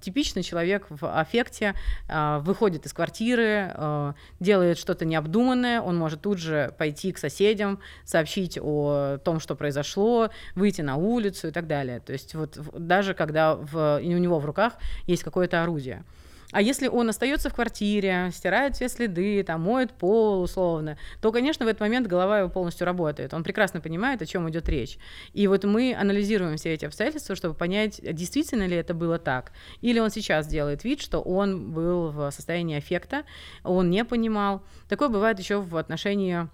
[0.00, 1.74] типичный человек в аффекте
[2.08, 8.58] выходит из квартиры, делает что-то необдуманное, информированное, он может тут же пойти к соседям, сообщить
[8.60, 12.00] о том, что произошло, выйти на улицу и так далее.
[12.00, 14.74] То есть вот даже когда в, у него в руках
[15.06, 16.04] есть какое-то орудие.
[16.52, 21.66] А если он остается в квартире, стирает все следы, там, моет пол условно, то, конечно,
[21.66, 23.34] в этот момент голова его полностью работает.
[23.34, 24.98] Он прекрасно понимает, о чем идет речь.
[25.32, 29.52] И вот мы анализируем все эти обстоятельства, чтобы понять, действительно ли это было так.
[29.80, 33.24] Или он сейчас делает вид, что он был в состоянии аффекта,
[33.64, 34.62] он не понимал.
[34.88, 36.48] Такое бывает еще в отношении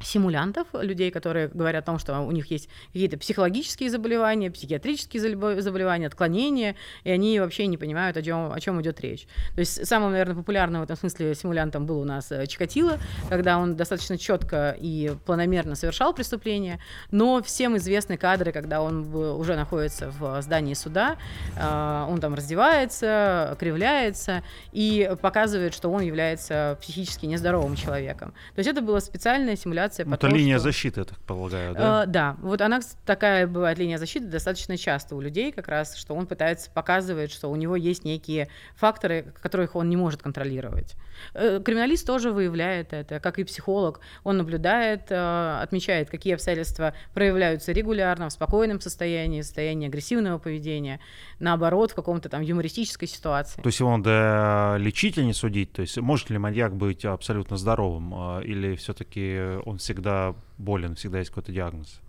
[0.00, 5.20] симулянтов, людей, которые говорят о том, что у них есть какие-то психологические заболевания, психиатрические
[5.60, 9.26] заболевания, отклонения, и они вообще не понимают, о чем, о чем идет речь.
[9.54, 13.58] То есть самым, наверное, популярным в этом смысле симулянтом был у нас э, Чикатило, когда
[13.58, 20.10] он достаточно четко и планомерно совершал преступление, но всем известны кадры, когда он уже находится
[20.10, 21.16] в здании суда,
[21.56, 28.32] э, он там раздевается, кривляется и показывает, что он является психически нездоровым человеком.
[28.54, 30.06] То есть это была специальная симуляция рекомендация.
[30.06, 30.64] Ну, это линия что...
[30.64, 32.04] защиты, я так полагаю, да?
[32.04, 36.14] Э, да, вот она такая бывает линия защиты достаточно часто у людей, как раз, что
[36.14, 40.94] он пытается показывать, что у него есть некие факторы, которых он не может контролировать.
[41.34, 44.00] Э, криминалист тоже выявляет это, как и психолог.
[44.24, 51.00] Он наблюдает, э, отмечает, какие обстоятельства проявляются регулярно, в спокойном состоянии, состоянии агрессивного поведения,
[51.38, 53.60] наоборот, в каком-то там юмористической ситуации.
[53.60, 55.72] То есть его надо лечить, а не судить?
[55.72, 58.42] То есть может ли маньяк быть абсолютно здоровым?
[58.42, 62.00] Или все-таки он всегда болен, всегда есть какой-то диагноз?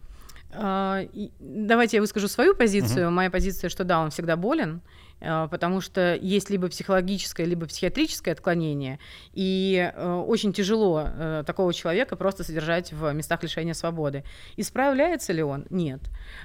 [0.55, 1.03] А,
[1.39, 3.07] давайте я выскажу свою позицию.
[3.07, 3.15] Угу.
[3.15, 4.81] Моя позиция, что да, он всегда болен,
[5.21, 8.99] а, потому что есть либо психологическое, либо психиатрическое отклонение,
[9.33, 14.23] и э, очень тяжело э, такого человека просто содержать в местах лишения свободы.
[14.57, 15.65] Исправляется ли он?
[15.69, 16.01] Нет.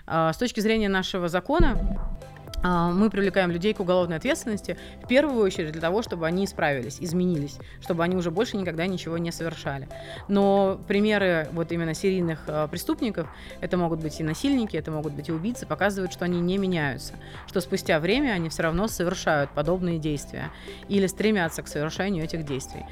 [0.07, 1.79] А, с точки зрения нашего закона,
[2.63, 7.59] мы привлекаем людей к уголовной ответственности в первую очередь для того, чтобы они исправились, изменились,
[7.81, 9.89] чтобы они уже больше никогда ничего не совершали.
[10.29, 13.29] Но примеры вот именно серийных э, преступников,
[13.61, 17.15] это могут быть и насильники, это могут быть и убийцы, показывают, что они не меняются,
[17.47, 20.51] что спустя время они все равно совершают подобные действия
[20.89, 22.85] или стремятся к совершению этих действий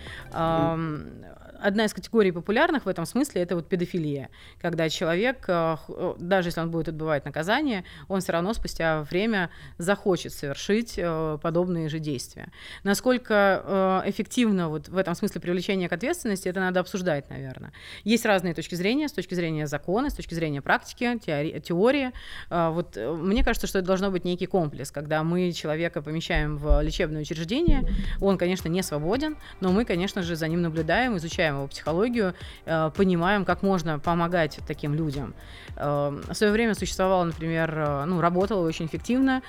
[1.66, 6.48] одна из категорий популярных в этом смысле это вот педофилия, когда человек, э, э, даже
[6.48, 11.98] если он будет отбывать наказание, он все равно спустя время захочет совершить э, подобные же
[11.98, 12.52] действия.
[12.84, 17.72] Насколько эффективно вот в этом смысле привлечение к ответственности, это надо обсуждать, наверное.
[18.04, 21.18] Есть разные точки зрения, с точки зрения закона, с точки зрения практики,
[21.60, 22.12] теории.
[22.50, 27.22] Вот мне кажется, что это должно быть некий комплекс, когда мы человека помещаем в лечебное
[27.22, 27.88] учреждение,
[28.20, 32.90] он, конечно, не свободен, но мы, конечно же, за ним наблюдаем, изучаем изучаем психологию, э,
[32.96, 35.34] понимаем, как можно помогать таким людям.
[35.76, 39.42] Э, в свое время существовал, например, э, ну, работал очень эффективно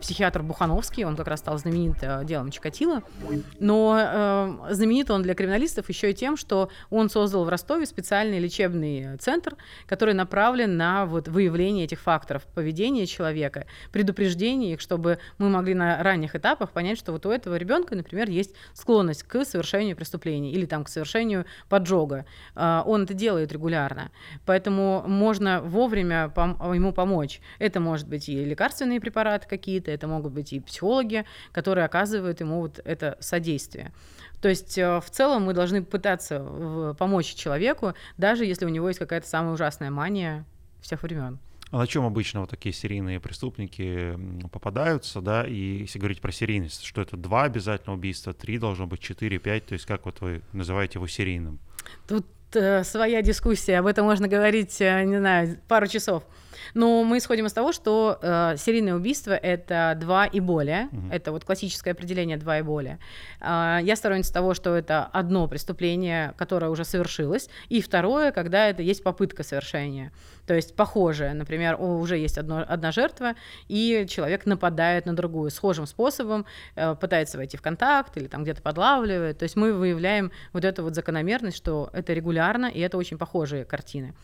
[0.00, 1.96] психиатр Бухановский, он как раз стал знаменит
[2.26, 3.02] делом Чикатило,
[3.58, 9.16] но знаменит он для криминалистов еще и тем, что он создал в Ростове специальный лечебный
[9.18, 15.74] центр, который направлен на вот выявление этих факторов поведения человека, предупреждение их, чтобы мы могли
[15.74, 20.52] на ранних этапах понять, что вот у этого ребенка, например, есть склонность к совершению преступлений
[20.52, 22.26] или там к совершению поджога.
[22.54, 24.10] А, он это делает регулярно.
[24.46, 26.32] Поэтому можно вовремя
[26.74, 27.40] ему помочь.
[27.58, 32.60] Это может быть и лекарственные препараты какие-то, это могут быть и психологи, которые оказывают ему
[32.60, 33.92] вот это содействие.
[34.40, 38.98] То есть э, в целом мы должны пытаться помочь человеку, даже если у него есть
[38.98, 40.44] какая-то самая ужасная мания
[40.80, 41.38] всех времен.
[41.70, 44.18] А на чем обычно вот такие серийные преступники
[44.50, 49.00] попадаются, да, и если говорить про серийность, что это два обязательно убийства, три должно быть,
[49.00, 51.60] четыре, пять, то есть как вот вы называете его серийным?
[52.08, 56.24] Тут э, своя дискуссия, об этом можно говорить, э, не знаю, пару часов.
[56.74, 60.88] Но мы исходим из того, что э, серийное убийство это два и более.
[60.92, 61.12] Угу.
[61.12, 62.98] Это вот классическое определение два и более.
[63.40, 68.82] Э, я сторонница того, что это одно преступление, которое уже совершилось, и второе, когда это
[68.82, 70.12] есть попытка совершения.
[70.46, 73.34] То есть похожее, например, уже есть одно, одна жертва,
[73.68, 78.60] и человек нападает на другую схожим способом, э, пытается войти в контакт или там где-то
[78.60, 79.38] подлавливает.
[79.38, 83.64] То есть мы выявляем вот эту вот закономерность, что это регулярно, и это очень похожие
[83.64, 84.14] картины.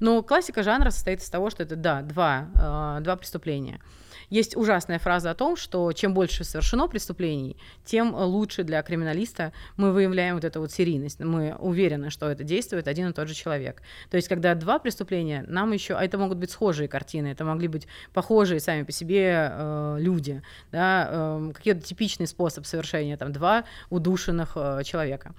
[0.00, 3.80] Но классика жанра состоит из того, что это, да, два, э, два преступления.
[4.28, 9.92] Есть ужасная фраза о том, что чем больше совершено преступлений, тем лучше для криминалиста мы
[9.92, 11.20] выявляем вот эту вот серийность.
[11.20, 13.82] Мы уверены, что это действует один и тот же человек.
[14.10, 17.68] То есть, когда два преступления, нам еще, а это могут быть схожие картины, это могли
[17.68, 20.42] быть похожие сами по себе э, люди,
[20.72, 25.34] да, э, какой-то типичный способ совершения, там, два удушенных э, человека.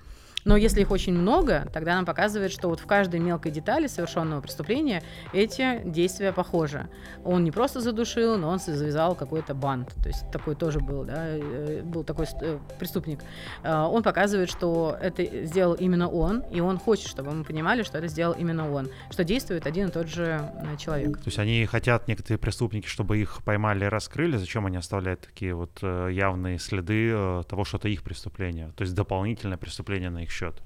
[0.48, 4.39] Но если их очень много, тогда нам показывает, что вот в каждой мелкой детали совершенного
[4.39, 6.88] преступления эти действия похожи.
[7.26, 9.93] Он не просто задушил, но он завязал какой-то бант.
[10.02, 13.20] То есть такой тоже был, да, э, был такой э, преступник.
[13.62, 17.98] А, он показывает, что это сделал именно он, и он хочет, чтобы мы понимали, что
[17.98, 21.18] это сделал именно он, что действует один и тот же э, человек.
[21.18, 25.82] То есть они хотят, некоторые преступники, чтобы их поймали раскрыли, зачем они оставляют такие вот
[25.82, 30.62] явные следы того, что это их преступление, то есть дополнительное преступление на их счет.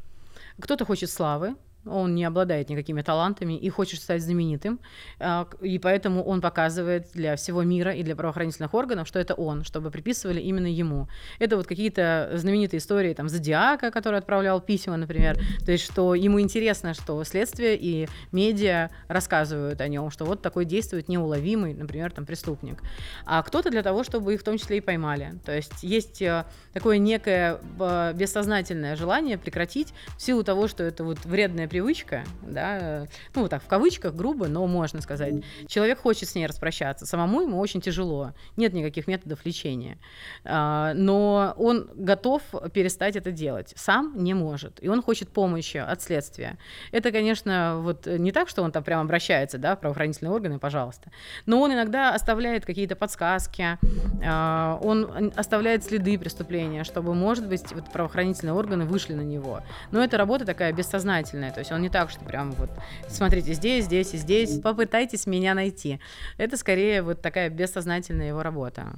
[0.59, 1.55] Кто-то хочет славы,
[1.85, 4.79] он не обладает никакими талантами и хочет стать знаменитым,
[5.19, 9.63] а, и поэтому он показывает для всего мира и для правоохранительных органов, что это он,
[9.63, 11.07] чтобы приписывали именно ему.
[11.39, 16.39] Это вот какие-то знаменитые истории там Зодиака, который отправлял письма, например, то есть что ему
[16.39, 22.25] интересно, что следствие и медиа рассказывают о нем, что вот такой действует неуловимый, например, там
[22.25, 22.81] преступник.
[23.25, 25.39] А кто-то для того, чтобы их в том числе и поймали.
[25.45, 31.03] То есть есть э, такое некое э, бессознательное желание прекратить в силу того, что это
[31.03, 35.35] вот вредная привычка, да, ну, так, в кавычках, грубо, но можно сказать.
[35.67, 39.97] Человек хочет с ней распрощаться, самому ему очень тяжело, нет никаких методов лечения,
[40.43, 42.41] а, но он готов
[42.73, 46.57] перестать это делать, сам не может, и он хочет помощи от следствия.
[46.91, 51.09] Это, конечно, вот не так, что он там прям обращается, да, в правоохранительные органы, пожалуйста,
[51.45, 53.77] но он иногда оставляет какие-то подсказки,
[54.25, 59.61] а, он оставляет следы преступления, чтобы, может быть, вот правоохранительные органы вышли на него.
[59.91, 62.69] Но это работа такая бессознательная, есть он не так, что прям вот
[63.07, 65.99] смотрите здесь, здесь и здесь, попытайтесь меня найти.
[66.37, 68.93] Это скорее вот такая бессознательная его работа.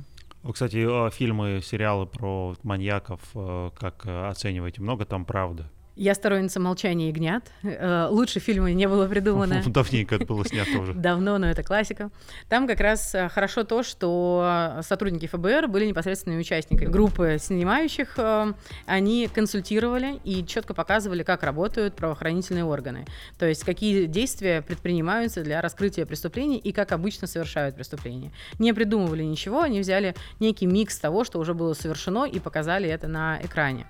[0.51, 4.81] Кстати, а фильмы, сериалы про маньяков, э, как э, оцениваете?
[4.81, 5.63] Много там правды?
[5.95, 7.51] Я сторонница «Молчания ягнят».
[7.61, 9.61] Э, лучше фильма не было придумано.
[9.67, 10.93] Давненько это было снято уже.
[10.93, 12.09] Давно, но это классика.
[12.49, 18.15] Там как раз э, хорошо то, что сотрудники ФБР были непосредственными участниками группы снимающих.
[18.17, 18.53] Э,
[18.87, 23.05] они консультировали и четко показывали, как работают правоохранительные органы.
[23.37, 28.31] То есть какие действия предпринимаются для раскрытия преступлений и как обычно совершают преступления.
[28.57, 33.07] Не придумывали ничего, они взяли некий микс того, что уже было совершено, и показали это
[33.07, 33.85] на экране.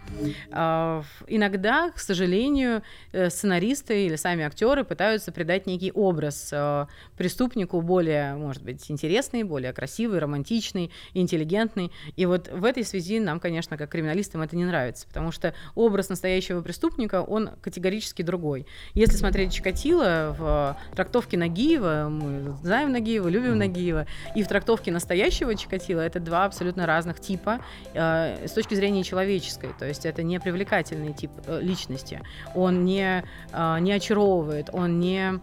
[1.28, 2.82] Иногда к сожалению,
[3.12, 6.86] э, сценаристы или сами актеры пытаются придать некий образ э,
[7.18, 11.91] преступнику более, может быть, интересный, более красивый, романтичный, интеллигентный.
[12.16, 16.10] И вот в этой связи нам, конечно, как криминалистам это не нравится, потому что образ
[16.10, 18.66] настоящего преступника, он категорически другой.
[18.94, 25.56] Если смотреть Чикатило в трактовке Нагиева, мы знаем Нагиева, любим Нагиева, и в трактовке настоящего
[25.56, 27.60] Чикатило это два абсолютно разных типа
[27.94, 32.22] э, с точки зрения человеческой, то есть это не привлекательный тип личности, личности.
[32.56, 35.40] Он не, а, не очаровывает, он не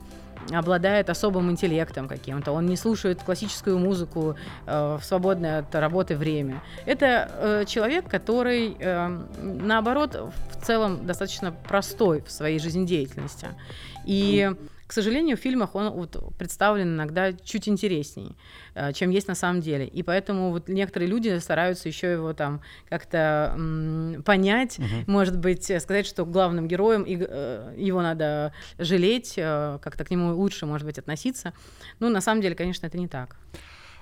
[0.52, 4.36] обладает особым интеллектом каким-то, он не слушает классическую музыку
[4.66, 6.62] э, в свободное от работы время.
[6.86, 13.48] Это э, человек, который, э, наоборот, в целом достаточно простой в своей жизнедеятельности.
[14.06, 14.50] И
[14.90, 18.36] к сожалению, в фильмах он вот представлен иногда чуть интересней,
[18.74, 19.86] э, чем есть на самом деле.
[19.86, 24.86] И поэтому вот некоторые люди стараются еще его там как-то м- понять, угу.
[25.06, 30.34] может быть, сказать, что главным героем и, э, его надо жалеть, э, как-то к нему
[30.34, 31.52] лучше, может быть, относиться.
[32.00, 33.36] Ну, на самом деле, конечно, это не так.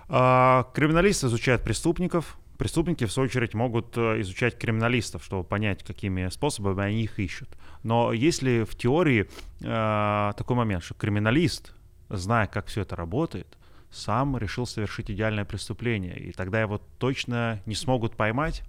[0.09, 6.29] А, криминалисты изучают преступников, Преступники, в свою очередь, могут э, изучать криминалистов, чтобы понять, какими
[6.29, 7.49] способами они их ищут.
[7.85, 9.29] Но если в теории
[9.61, 11.73] э, такой момент, что криминалист,
[12.09, 13.57] зная, как все это работает,
[13.93, 18.65] сам решил совершить идеальное преступление, и тогда его точно не смогут поймать,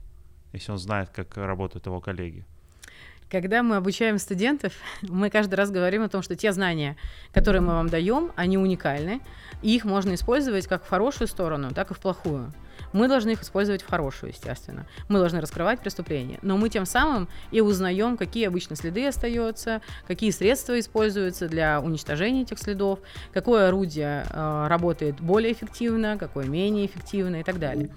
[0.53, 2.45] если он знает, как работают его коллеги.
[3.29, 4.73] Когда мы обучаем студентов,
[5.03, 6.97] мы каждый раз говорим о том, что те знания,
[7.31, 9.21] которые мы вам даем, они уникальны,
[9.61, 12.51] и их можно использовать как в хорошую сторону, так и в плохую.
[12.91, 14.87] Мы должны их использовать в хорошую, естественно.
[15.09, 16.39] Мы должны раскрывать преступления.
[16.41, 22.41] Но мы тем самым и узнаем, какие обычно следы остаются, какие средства используются для уничтожения
[22.41, 22.97] этих следов,
[23.31, 27.91] какое орудие э, работает более эффективно, какое менее эффективно и так далее.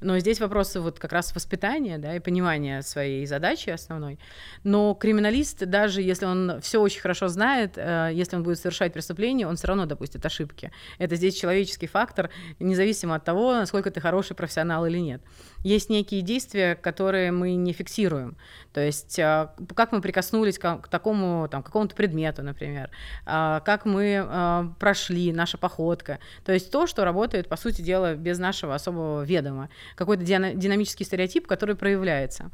[0.00, 4.18] Но здесь вопросы вот как раз воспитания, да, и понимания своей задачи основной.
[4.64, 9.46] Но криминалист, даже если он все очень хорошо знает, э, если он будет совершать преступление,
[9.46, 10.70] он все равно допустит ошибки.
[10.98, 15.20] Это здесь человеческий фактор, независимо от того, насколько ты хороший профессионал или нет.
[15.62, 18.36] Есть некие действия, которые мы не фиксируем.
[18.72, 22.90] То есть э, как мы прикоснулись к, такому, там, какому-то предмету, например,
[23.26, 26.20] э, как мы э, прошли, наша походка.
[26.44, 31.46] То есть то, что работает, по сути дела, без нашего особого ведома какой-то динамический стереотип,
[31.46, 32.50] который проявляется.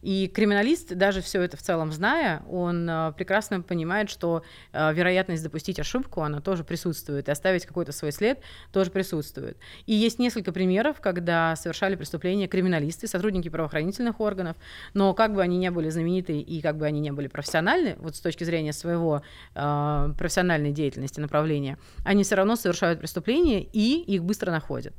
[0.00, 6.22] И криминалист, даже все это в целом зная, он прекрасно понимает, что вероятность допустить ошибку,
[6.22, 8.40] она тоже присутствует, и оставить какой-то свой след
[8.72, 9.58] тоже присутствует.
[9.86, 14.56] И есть несколько примеров, когда совершали преступления криминалисты, сотрудники правоохранительных органов,
[14.94, 18.16] но как бы они не были знамениты и как бы они не были профессиональны, вот
[18.16, 19.22] с точки зрения своего
[19.54, 24.94] э, профессиональной деятельности, направления, они все равно совершают преступления и их быстро находят.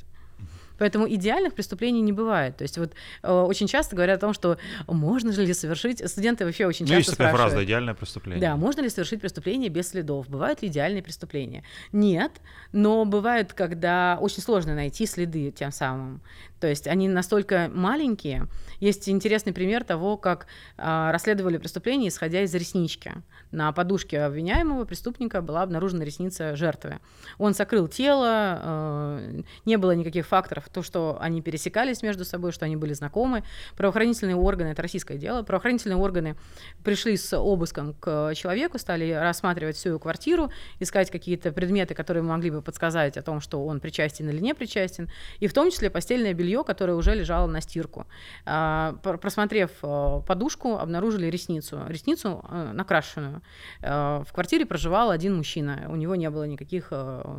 [0.80, 2.58] Поэтому идеальных преступлений не бывает.
[2.58, 4.58] То есть вот э, очень часто говорят о том, что
[4.88, 6.10] можно ли совершить...
[6.10, 7.52] Студенты вообще очень ну, часто есть такая спрашивают.
[7.54, 8.42] фраза «идеальное преступление».
[8.42, 10.28] Да, можно ли совершить преступление без следов?
[10.30, 11.64] Бывают ли идеальные преступления?
[11.92, 12.32] Нет,
[12.72, 16.22] но бывает, когда очень сложно найти следы тем самым.
[16.60, 18.48] То есть они настолько маленькие.
[18.80, 20.48] Есть интересный пример того, как
[20.78, 23.14] э, расследовали преступление, исходя из реснички.
[23.52, 27.00] На подушке обвиняемого преступника была обнаружена ресница жертвы.
[27.38, 32.66] Он сокрыл тело, э, не было никаких факторов, то, что они пересекались между собой, что
[32.66, 33.44] они были знакомы.
[33.76, 36.36] Правоохранительные органы, это российское дело, правоохранительные органы
[36.84, 42.52] пришли с обыском к человеку, стали рассматривать всю его квартиру, искать какие-то предметы, которые могли
[42.52, 46.34] бы подсказать о том, что он причастен или не причастен, и в том числе постельное
[46.34, 48.06] белье белье, которое уже лежало на стирку.
[48.46, 51.80] А, просмотрев э, подушку, обнаружили ресницу.
[51.88, 53.42] Ресницу э, накрашенную.
[53.82, 55.86] Э, в квартире проживал один мужчина.
[55.90, 56.92] У него не было никаких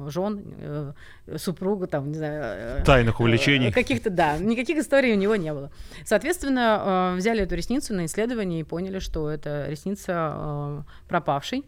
[0.06, 0.94] жен,
[1.36, 2.84] супруга, там, не знаю...
[2.84, 3.72] Тайных увлечений.
[3.72, 4.38] Каких-то, да.
[4.38, 5.70] Никаких историй у него не было.
[6.04, 11.64] Соответственно, взяли эту ресницу на исследование и поняли, что это ресница пропавшей.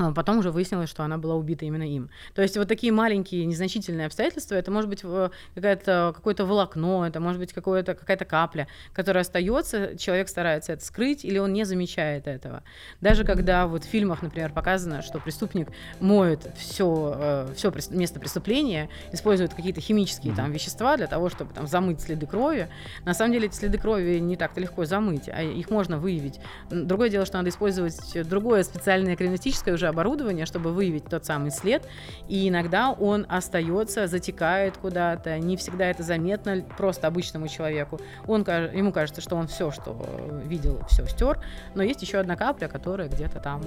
[0.00, 2.08] А потом уже выяснилось, что она была убита именно им.
[2.34, 7.38] То есть вот такие маленькие незначительные обстоятельства, это может быть какое-то, какое-то волокно, это может
[7.38, 12.62] быть какое-то, какая-то капля, которая остается, человек старается это скрыть, или он не замечает этого.
[13.02, 15.68] Даже когда вот в фильмах, например, показано, что преступник
[16.00, 17.14] моет все,
[17.50, 22.26] э, все место преступления, использует какие-то химические там вещества для того, чтобы там замыть следы
[22.26, 22.70] крови,
[23.04, 26.40] на самом деле эти следы крови не так-то легко замыть, а их можно выявить.
[26.70, 31.86] Другое дело, что надо использовать другое специальное криминалистическое уже оборудование, чтобы выявить тот самый след,
[32.28, 38.00] и иногда он остается, затекает куда-то, не всегда это заметно просто обычному человеку.
[38.26, 39.96] Он, ему кажется, что он все, что
[40.44, 41.40] видел, все стер,
[41.74, 43.62] но есть еще одна капля, которая где-то там.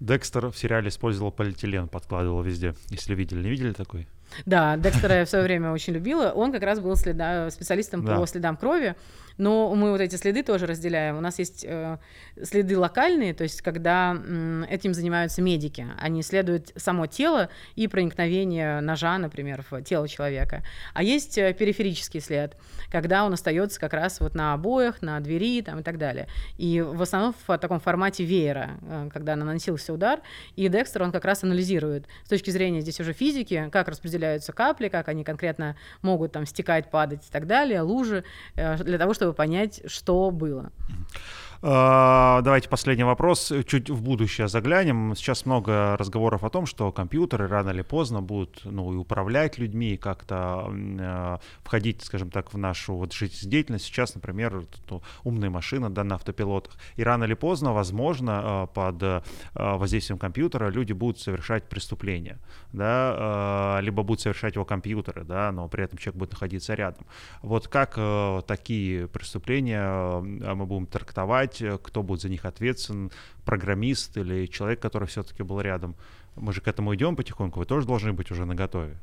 [0.00, 2.74] Декстер в сериале использовал полиэтилен, подкладывал везде.
[2.90, 4.06] Если видели, не видели такой?
[4.44, 6.32] Да, Декстера я в свое время очень любила.
[6.34, 8.18] Он как раз был следа, специалистом да.
[8.18, 8.94] по следам крови.
[9.38, 11.18] Но мы вот эти следы тоже разделяем.
[11.18, 11.98] У нас есть э,
[12.42, 15.86] следы локальные, то есть когда э, этим занимаются медики.
[15.98, 20.62] Они исследуют само тело и проникновение ножа, например, в тело человека.
[20.94, 22.56] А есть э, периферический след,
[22.90, 26.28] когда он остается как раз вот на обоях, на двери там, и так далее.
[26.56, 30.20] И в основном в таком формате веера, э, когда наносился удар.
[30.56, 34.88] И Декстер, он как раз анализирует с точки зрения здесь уже физики, как распределяются капли,
[34.88, 38.24] как они конкретно могут там стекать, падать и так далее, лужи,
[38.56, 40.72] э, для того, чтобы понять, что было.
[41.62, 43.52] А, давайте последний вопрос.
[43.66, 45.14] Чуть в будущее заглянем.
[45.16, 49.94] Сейчас много разговоров о том, что компьютеры рано или поздно будут ну, и управлять людьми,
[49.94, 53.86] и как-то э, входить, скажем так, в нашу вот жизнедеятельность.
[53.86, 56.76] Сейчас, например, ну, умные машины да, на автопилотах.
[56.96, 62.38] И рано или поздно, возможно, э, под воздействием компьютера люди будут совершать преступления.
[62.72, 67.06] Да, э, либо будут совершать его компьютеры, да, но при этом человек будет находиться рядом.
[67.42, 73.10] Вот как э, такие преступления мы будем трактовать решать, э, кто будет за них ответственен,
[73.44, 75.94] программист или человек, который все-таки был рядом.
[76.34, 78.98] Мы же к этому идем потихоньку, вы тоже должны быть уже наготове.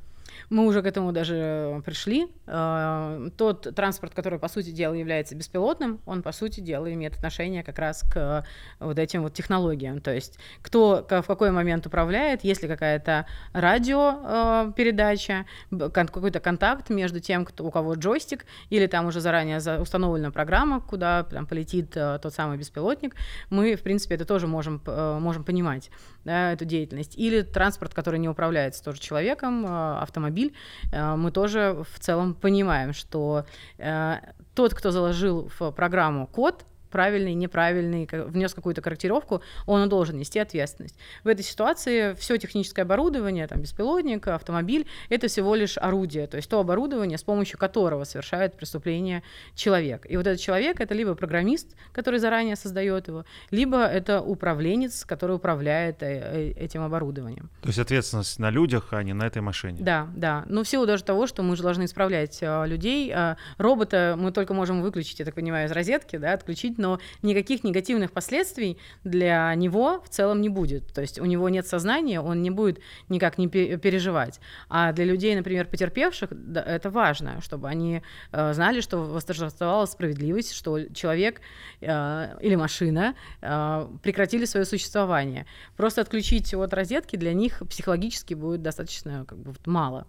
[0.49, 2.27] Мы уже к этому даже пришли.
[2.47, 7.63] Э, тот транспорт, который, по сути дела, является беспилотным, он, по сути дела, имеет отношение
[7.63, 8.45] как раз к
[8.79, 10.01] вот этим вот технологиям.
[10.01, 17.45] То есть кто в какой момент управляет, есть ли какая-то радиопередача, какой-то контакт между тем,
[17.45, 22.57] кто, у кого джойстик, или там уже заранее установлена программа, куда там, полетит тот самый
[22.57, 23.15] беспилотник,
[23.49, 25.89] мы, в принципе, это тоже можем, можем понимать,
[26.25, 27.17] да, эту деятельность.
[27.17, 30.53] Или транспорт, который не управляется тоже человеком, автомобиль,
[30.91, 33.45] э, мы тоже в целом понимаем, что
[33.77, 34.15] э,
[34.55, 40.95] тот, кто заложил в программу код, правильный, неправильный, внес какую-то корректировку, он должен нести ответственность.
[41.23, 46.49] В этой ситуации все техническое оборудование, там, беспилотник, автомобиль, это всего лишь орудие, то есть
[46.49, 49.23] то оборудование, с помощью которого совершает преступление
[49.55, 50.05] человек.
[50.07, 55.35] И вот этот человек— это либо программист, который заранее создает его, либо это управленец, который
[55.35, 57.49] управляет э, э, этим оборудованием.
[57.61, 59.77] То есть ответственность на людях, а не на этой машине.
[59.81, 60.45] Да, да.
[60.47, 63.13] Но в силу даже того, что мы же должны исправлять э, людей,
[63.57, 68.11] робота мы только можем выключить, я так понимаю, из розетки, да, отключить, но никаких негативных
[68.11, 70.93] последствий для него в целом не будет.
[70.93, 74.41] То есть у него нет сознания, он не будет никак не переживать.
[74.69, 78.01] А для людей, например, потерпевших, да, это важно, чтобы они
[78.33, 81.39] э, знали, что восторжествовала справедливость, что человек
[81.79, 85.45] э, или машина э, прекратили свое существование.
[85.77, 90.05] Просто отключить от розетки для них психологически будет достаточно как бы, мало.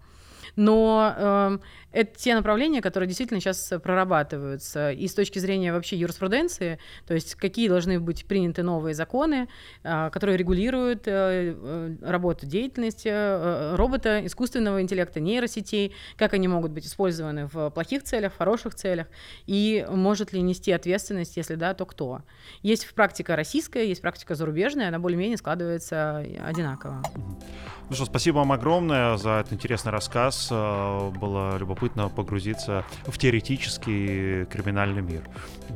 [0.56, 1.58] Но э,
[1.94, 4.90] это те направления, которые действительно сейчас прорабатываются.
[4.90, 9.48] И с точки зрения вообще юриспруденции, то есть какие должны быть приняты новые законы,
[9.84, 16.72] э, которые регулируют э, э работу деятельности э, робота, искусственного интеллекта, нейросетей, как они могут
[16.72, 19.06] быть использованы в плохих целях, в хороших целях,
[19.46, 22.22] и может ли нести ответственность, если да, то кто.
[22.62, 27.02] Есть практика российская, есть практика зарубежная, она более-менее складывается одинаково.
[27.88, 30.33] Ну что, спасибо вам огромное за этот интересный рассказ.
[30.50, 35.22] Э, было любопытно погрузиться в теоретический криминальный мир.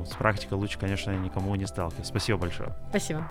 [0.04, 2.10] С практикой лучше, конечно, никому не сталкиваться.
[2.10, 2.70] Спасибо большое.
[2.90, 3.26] Спасибо.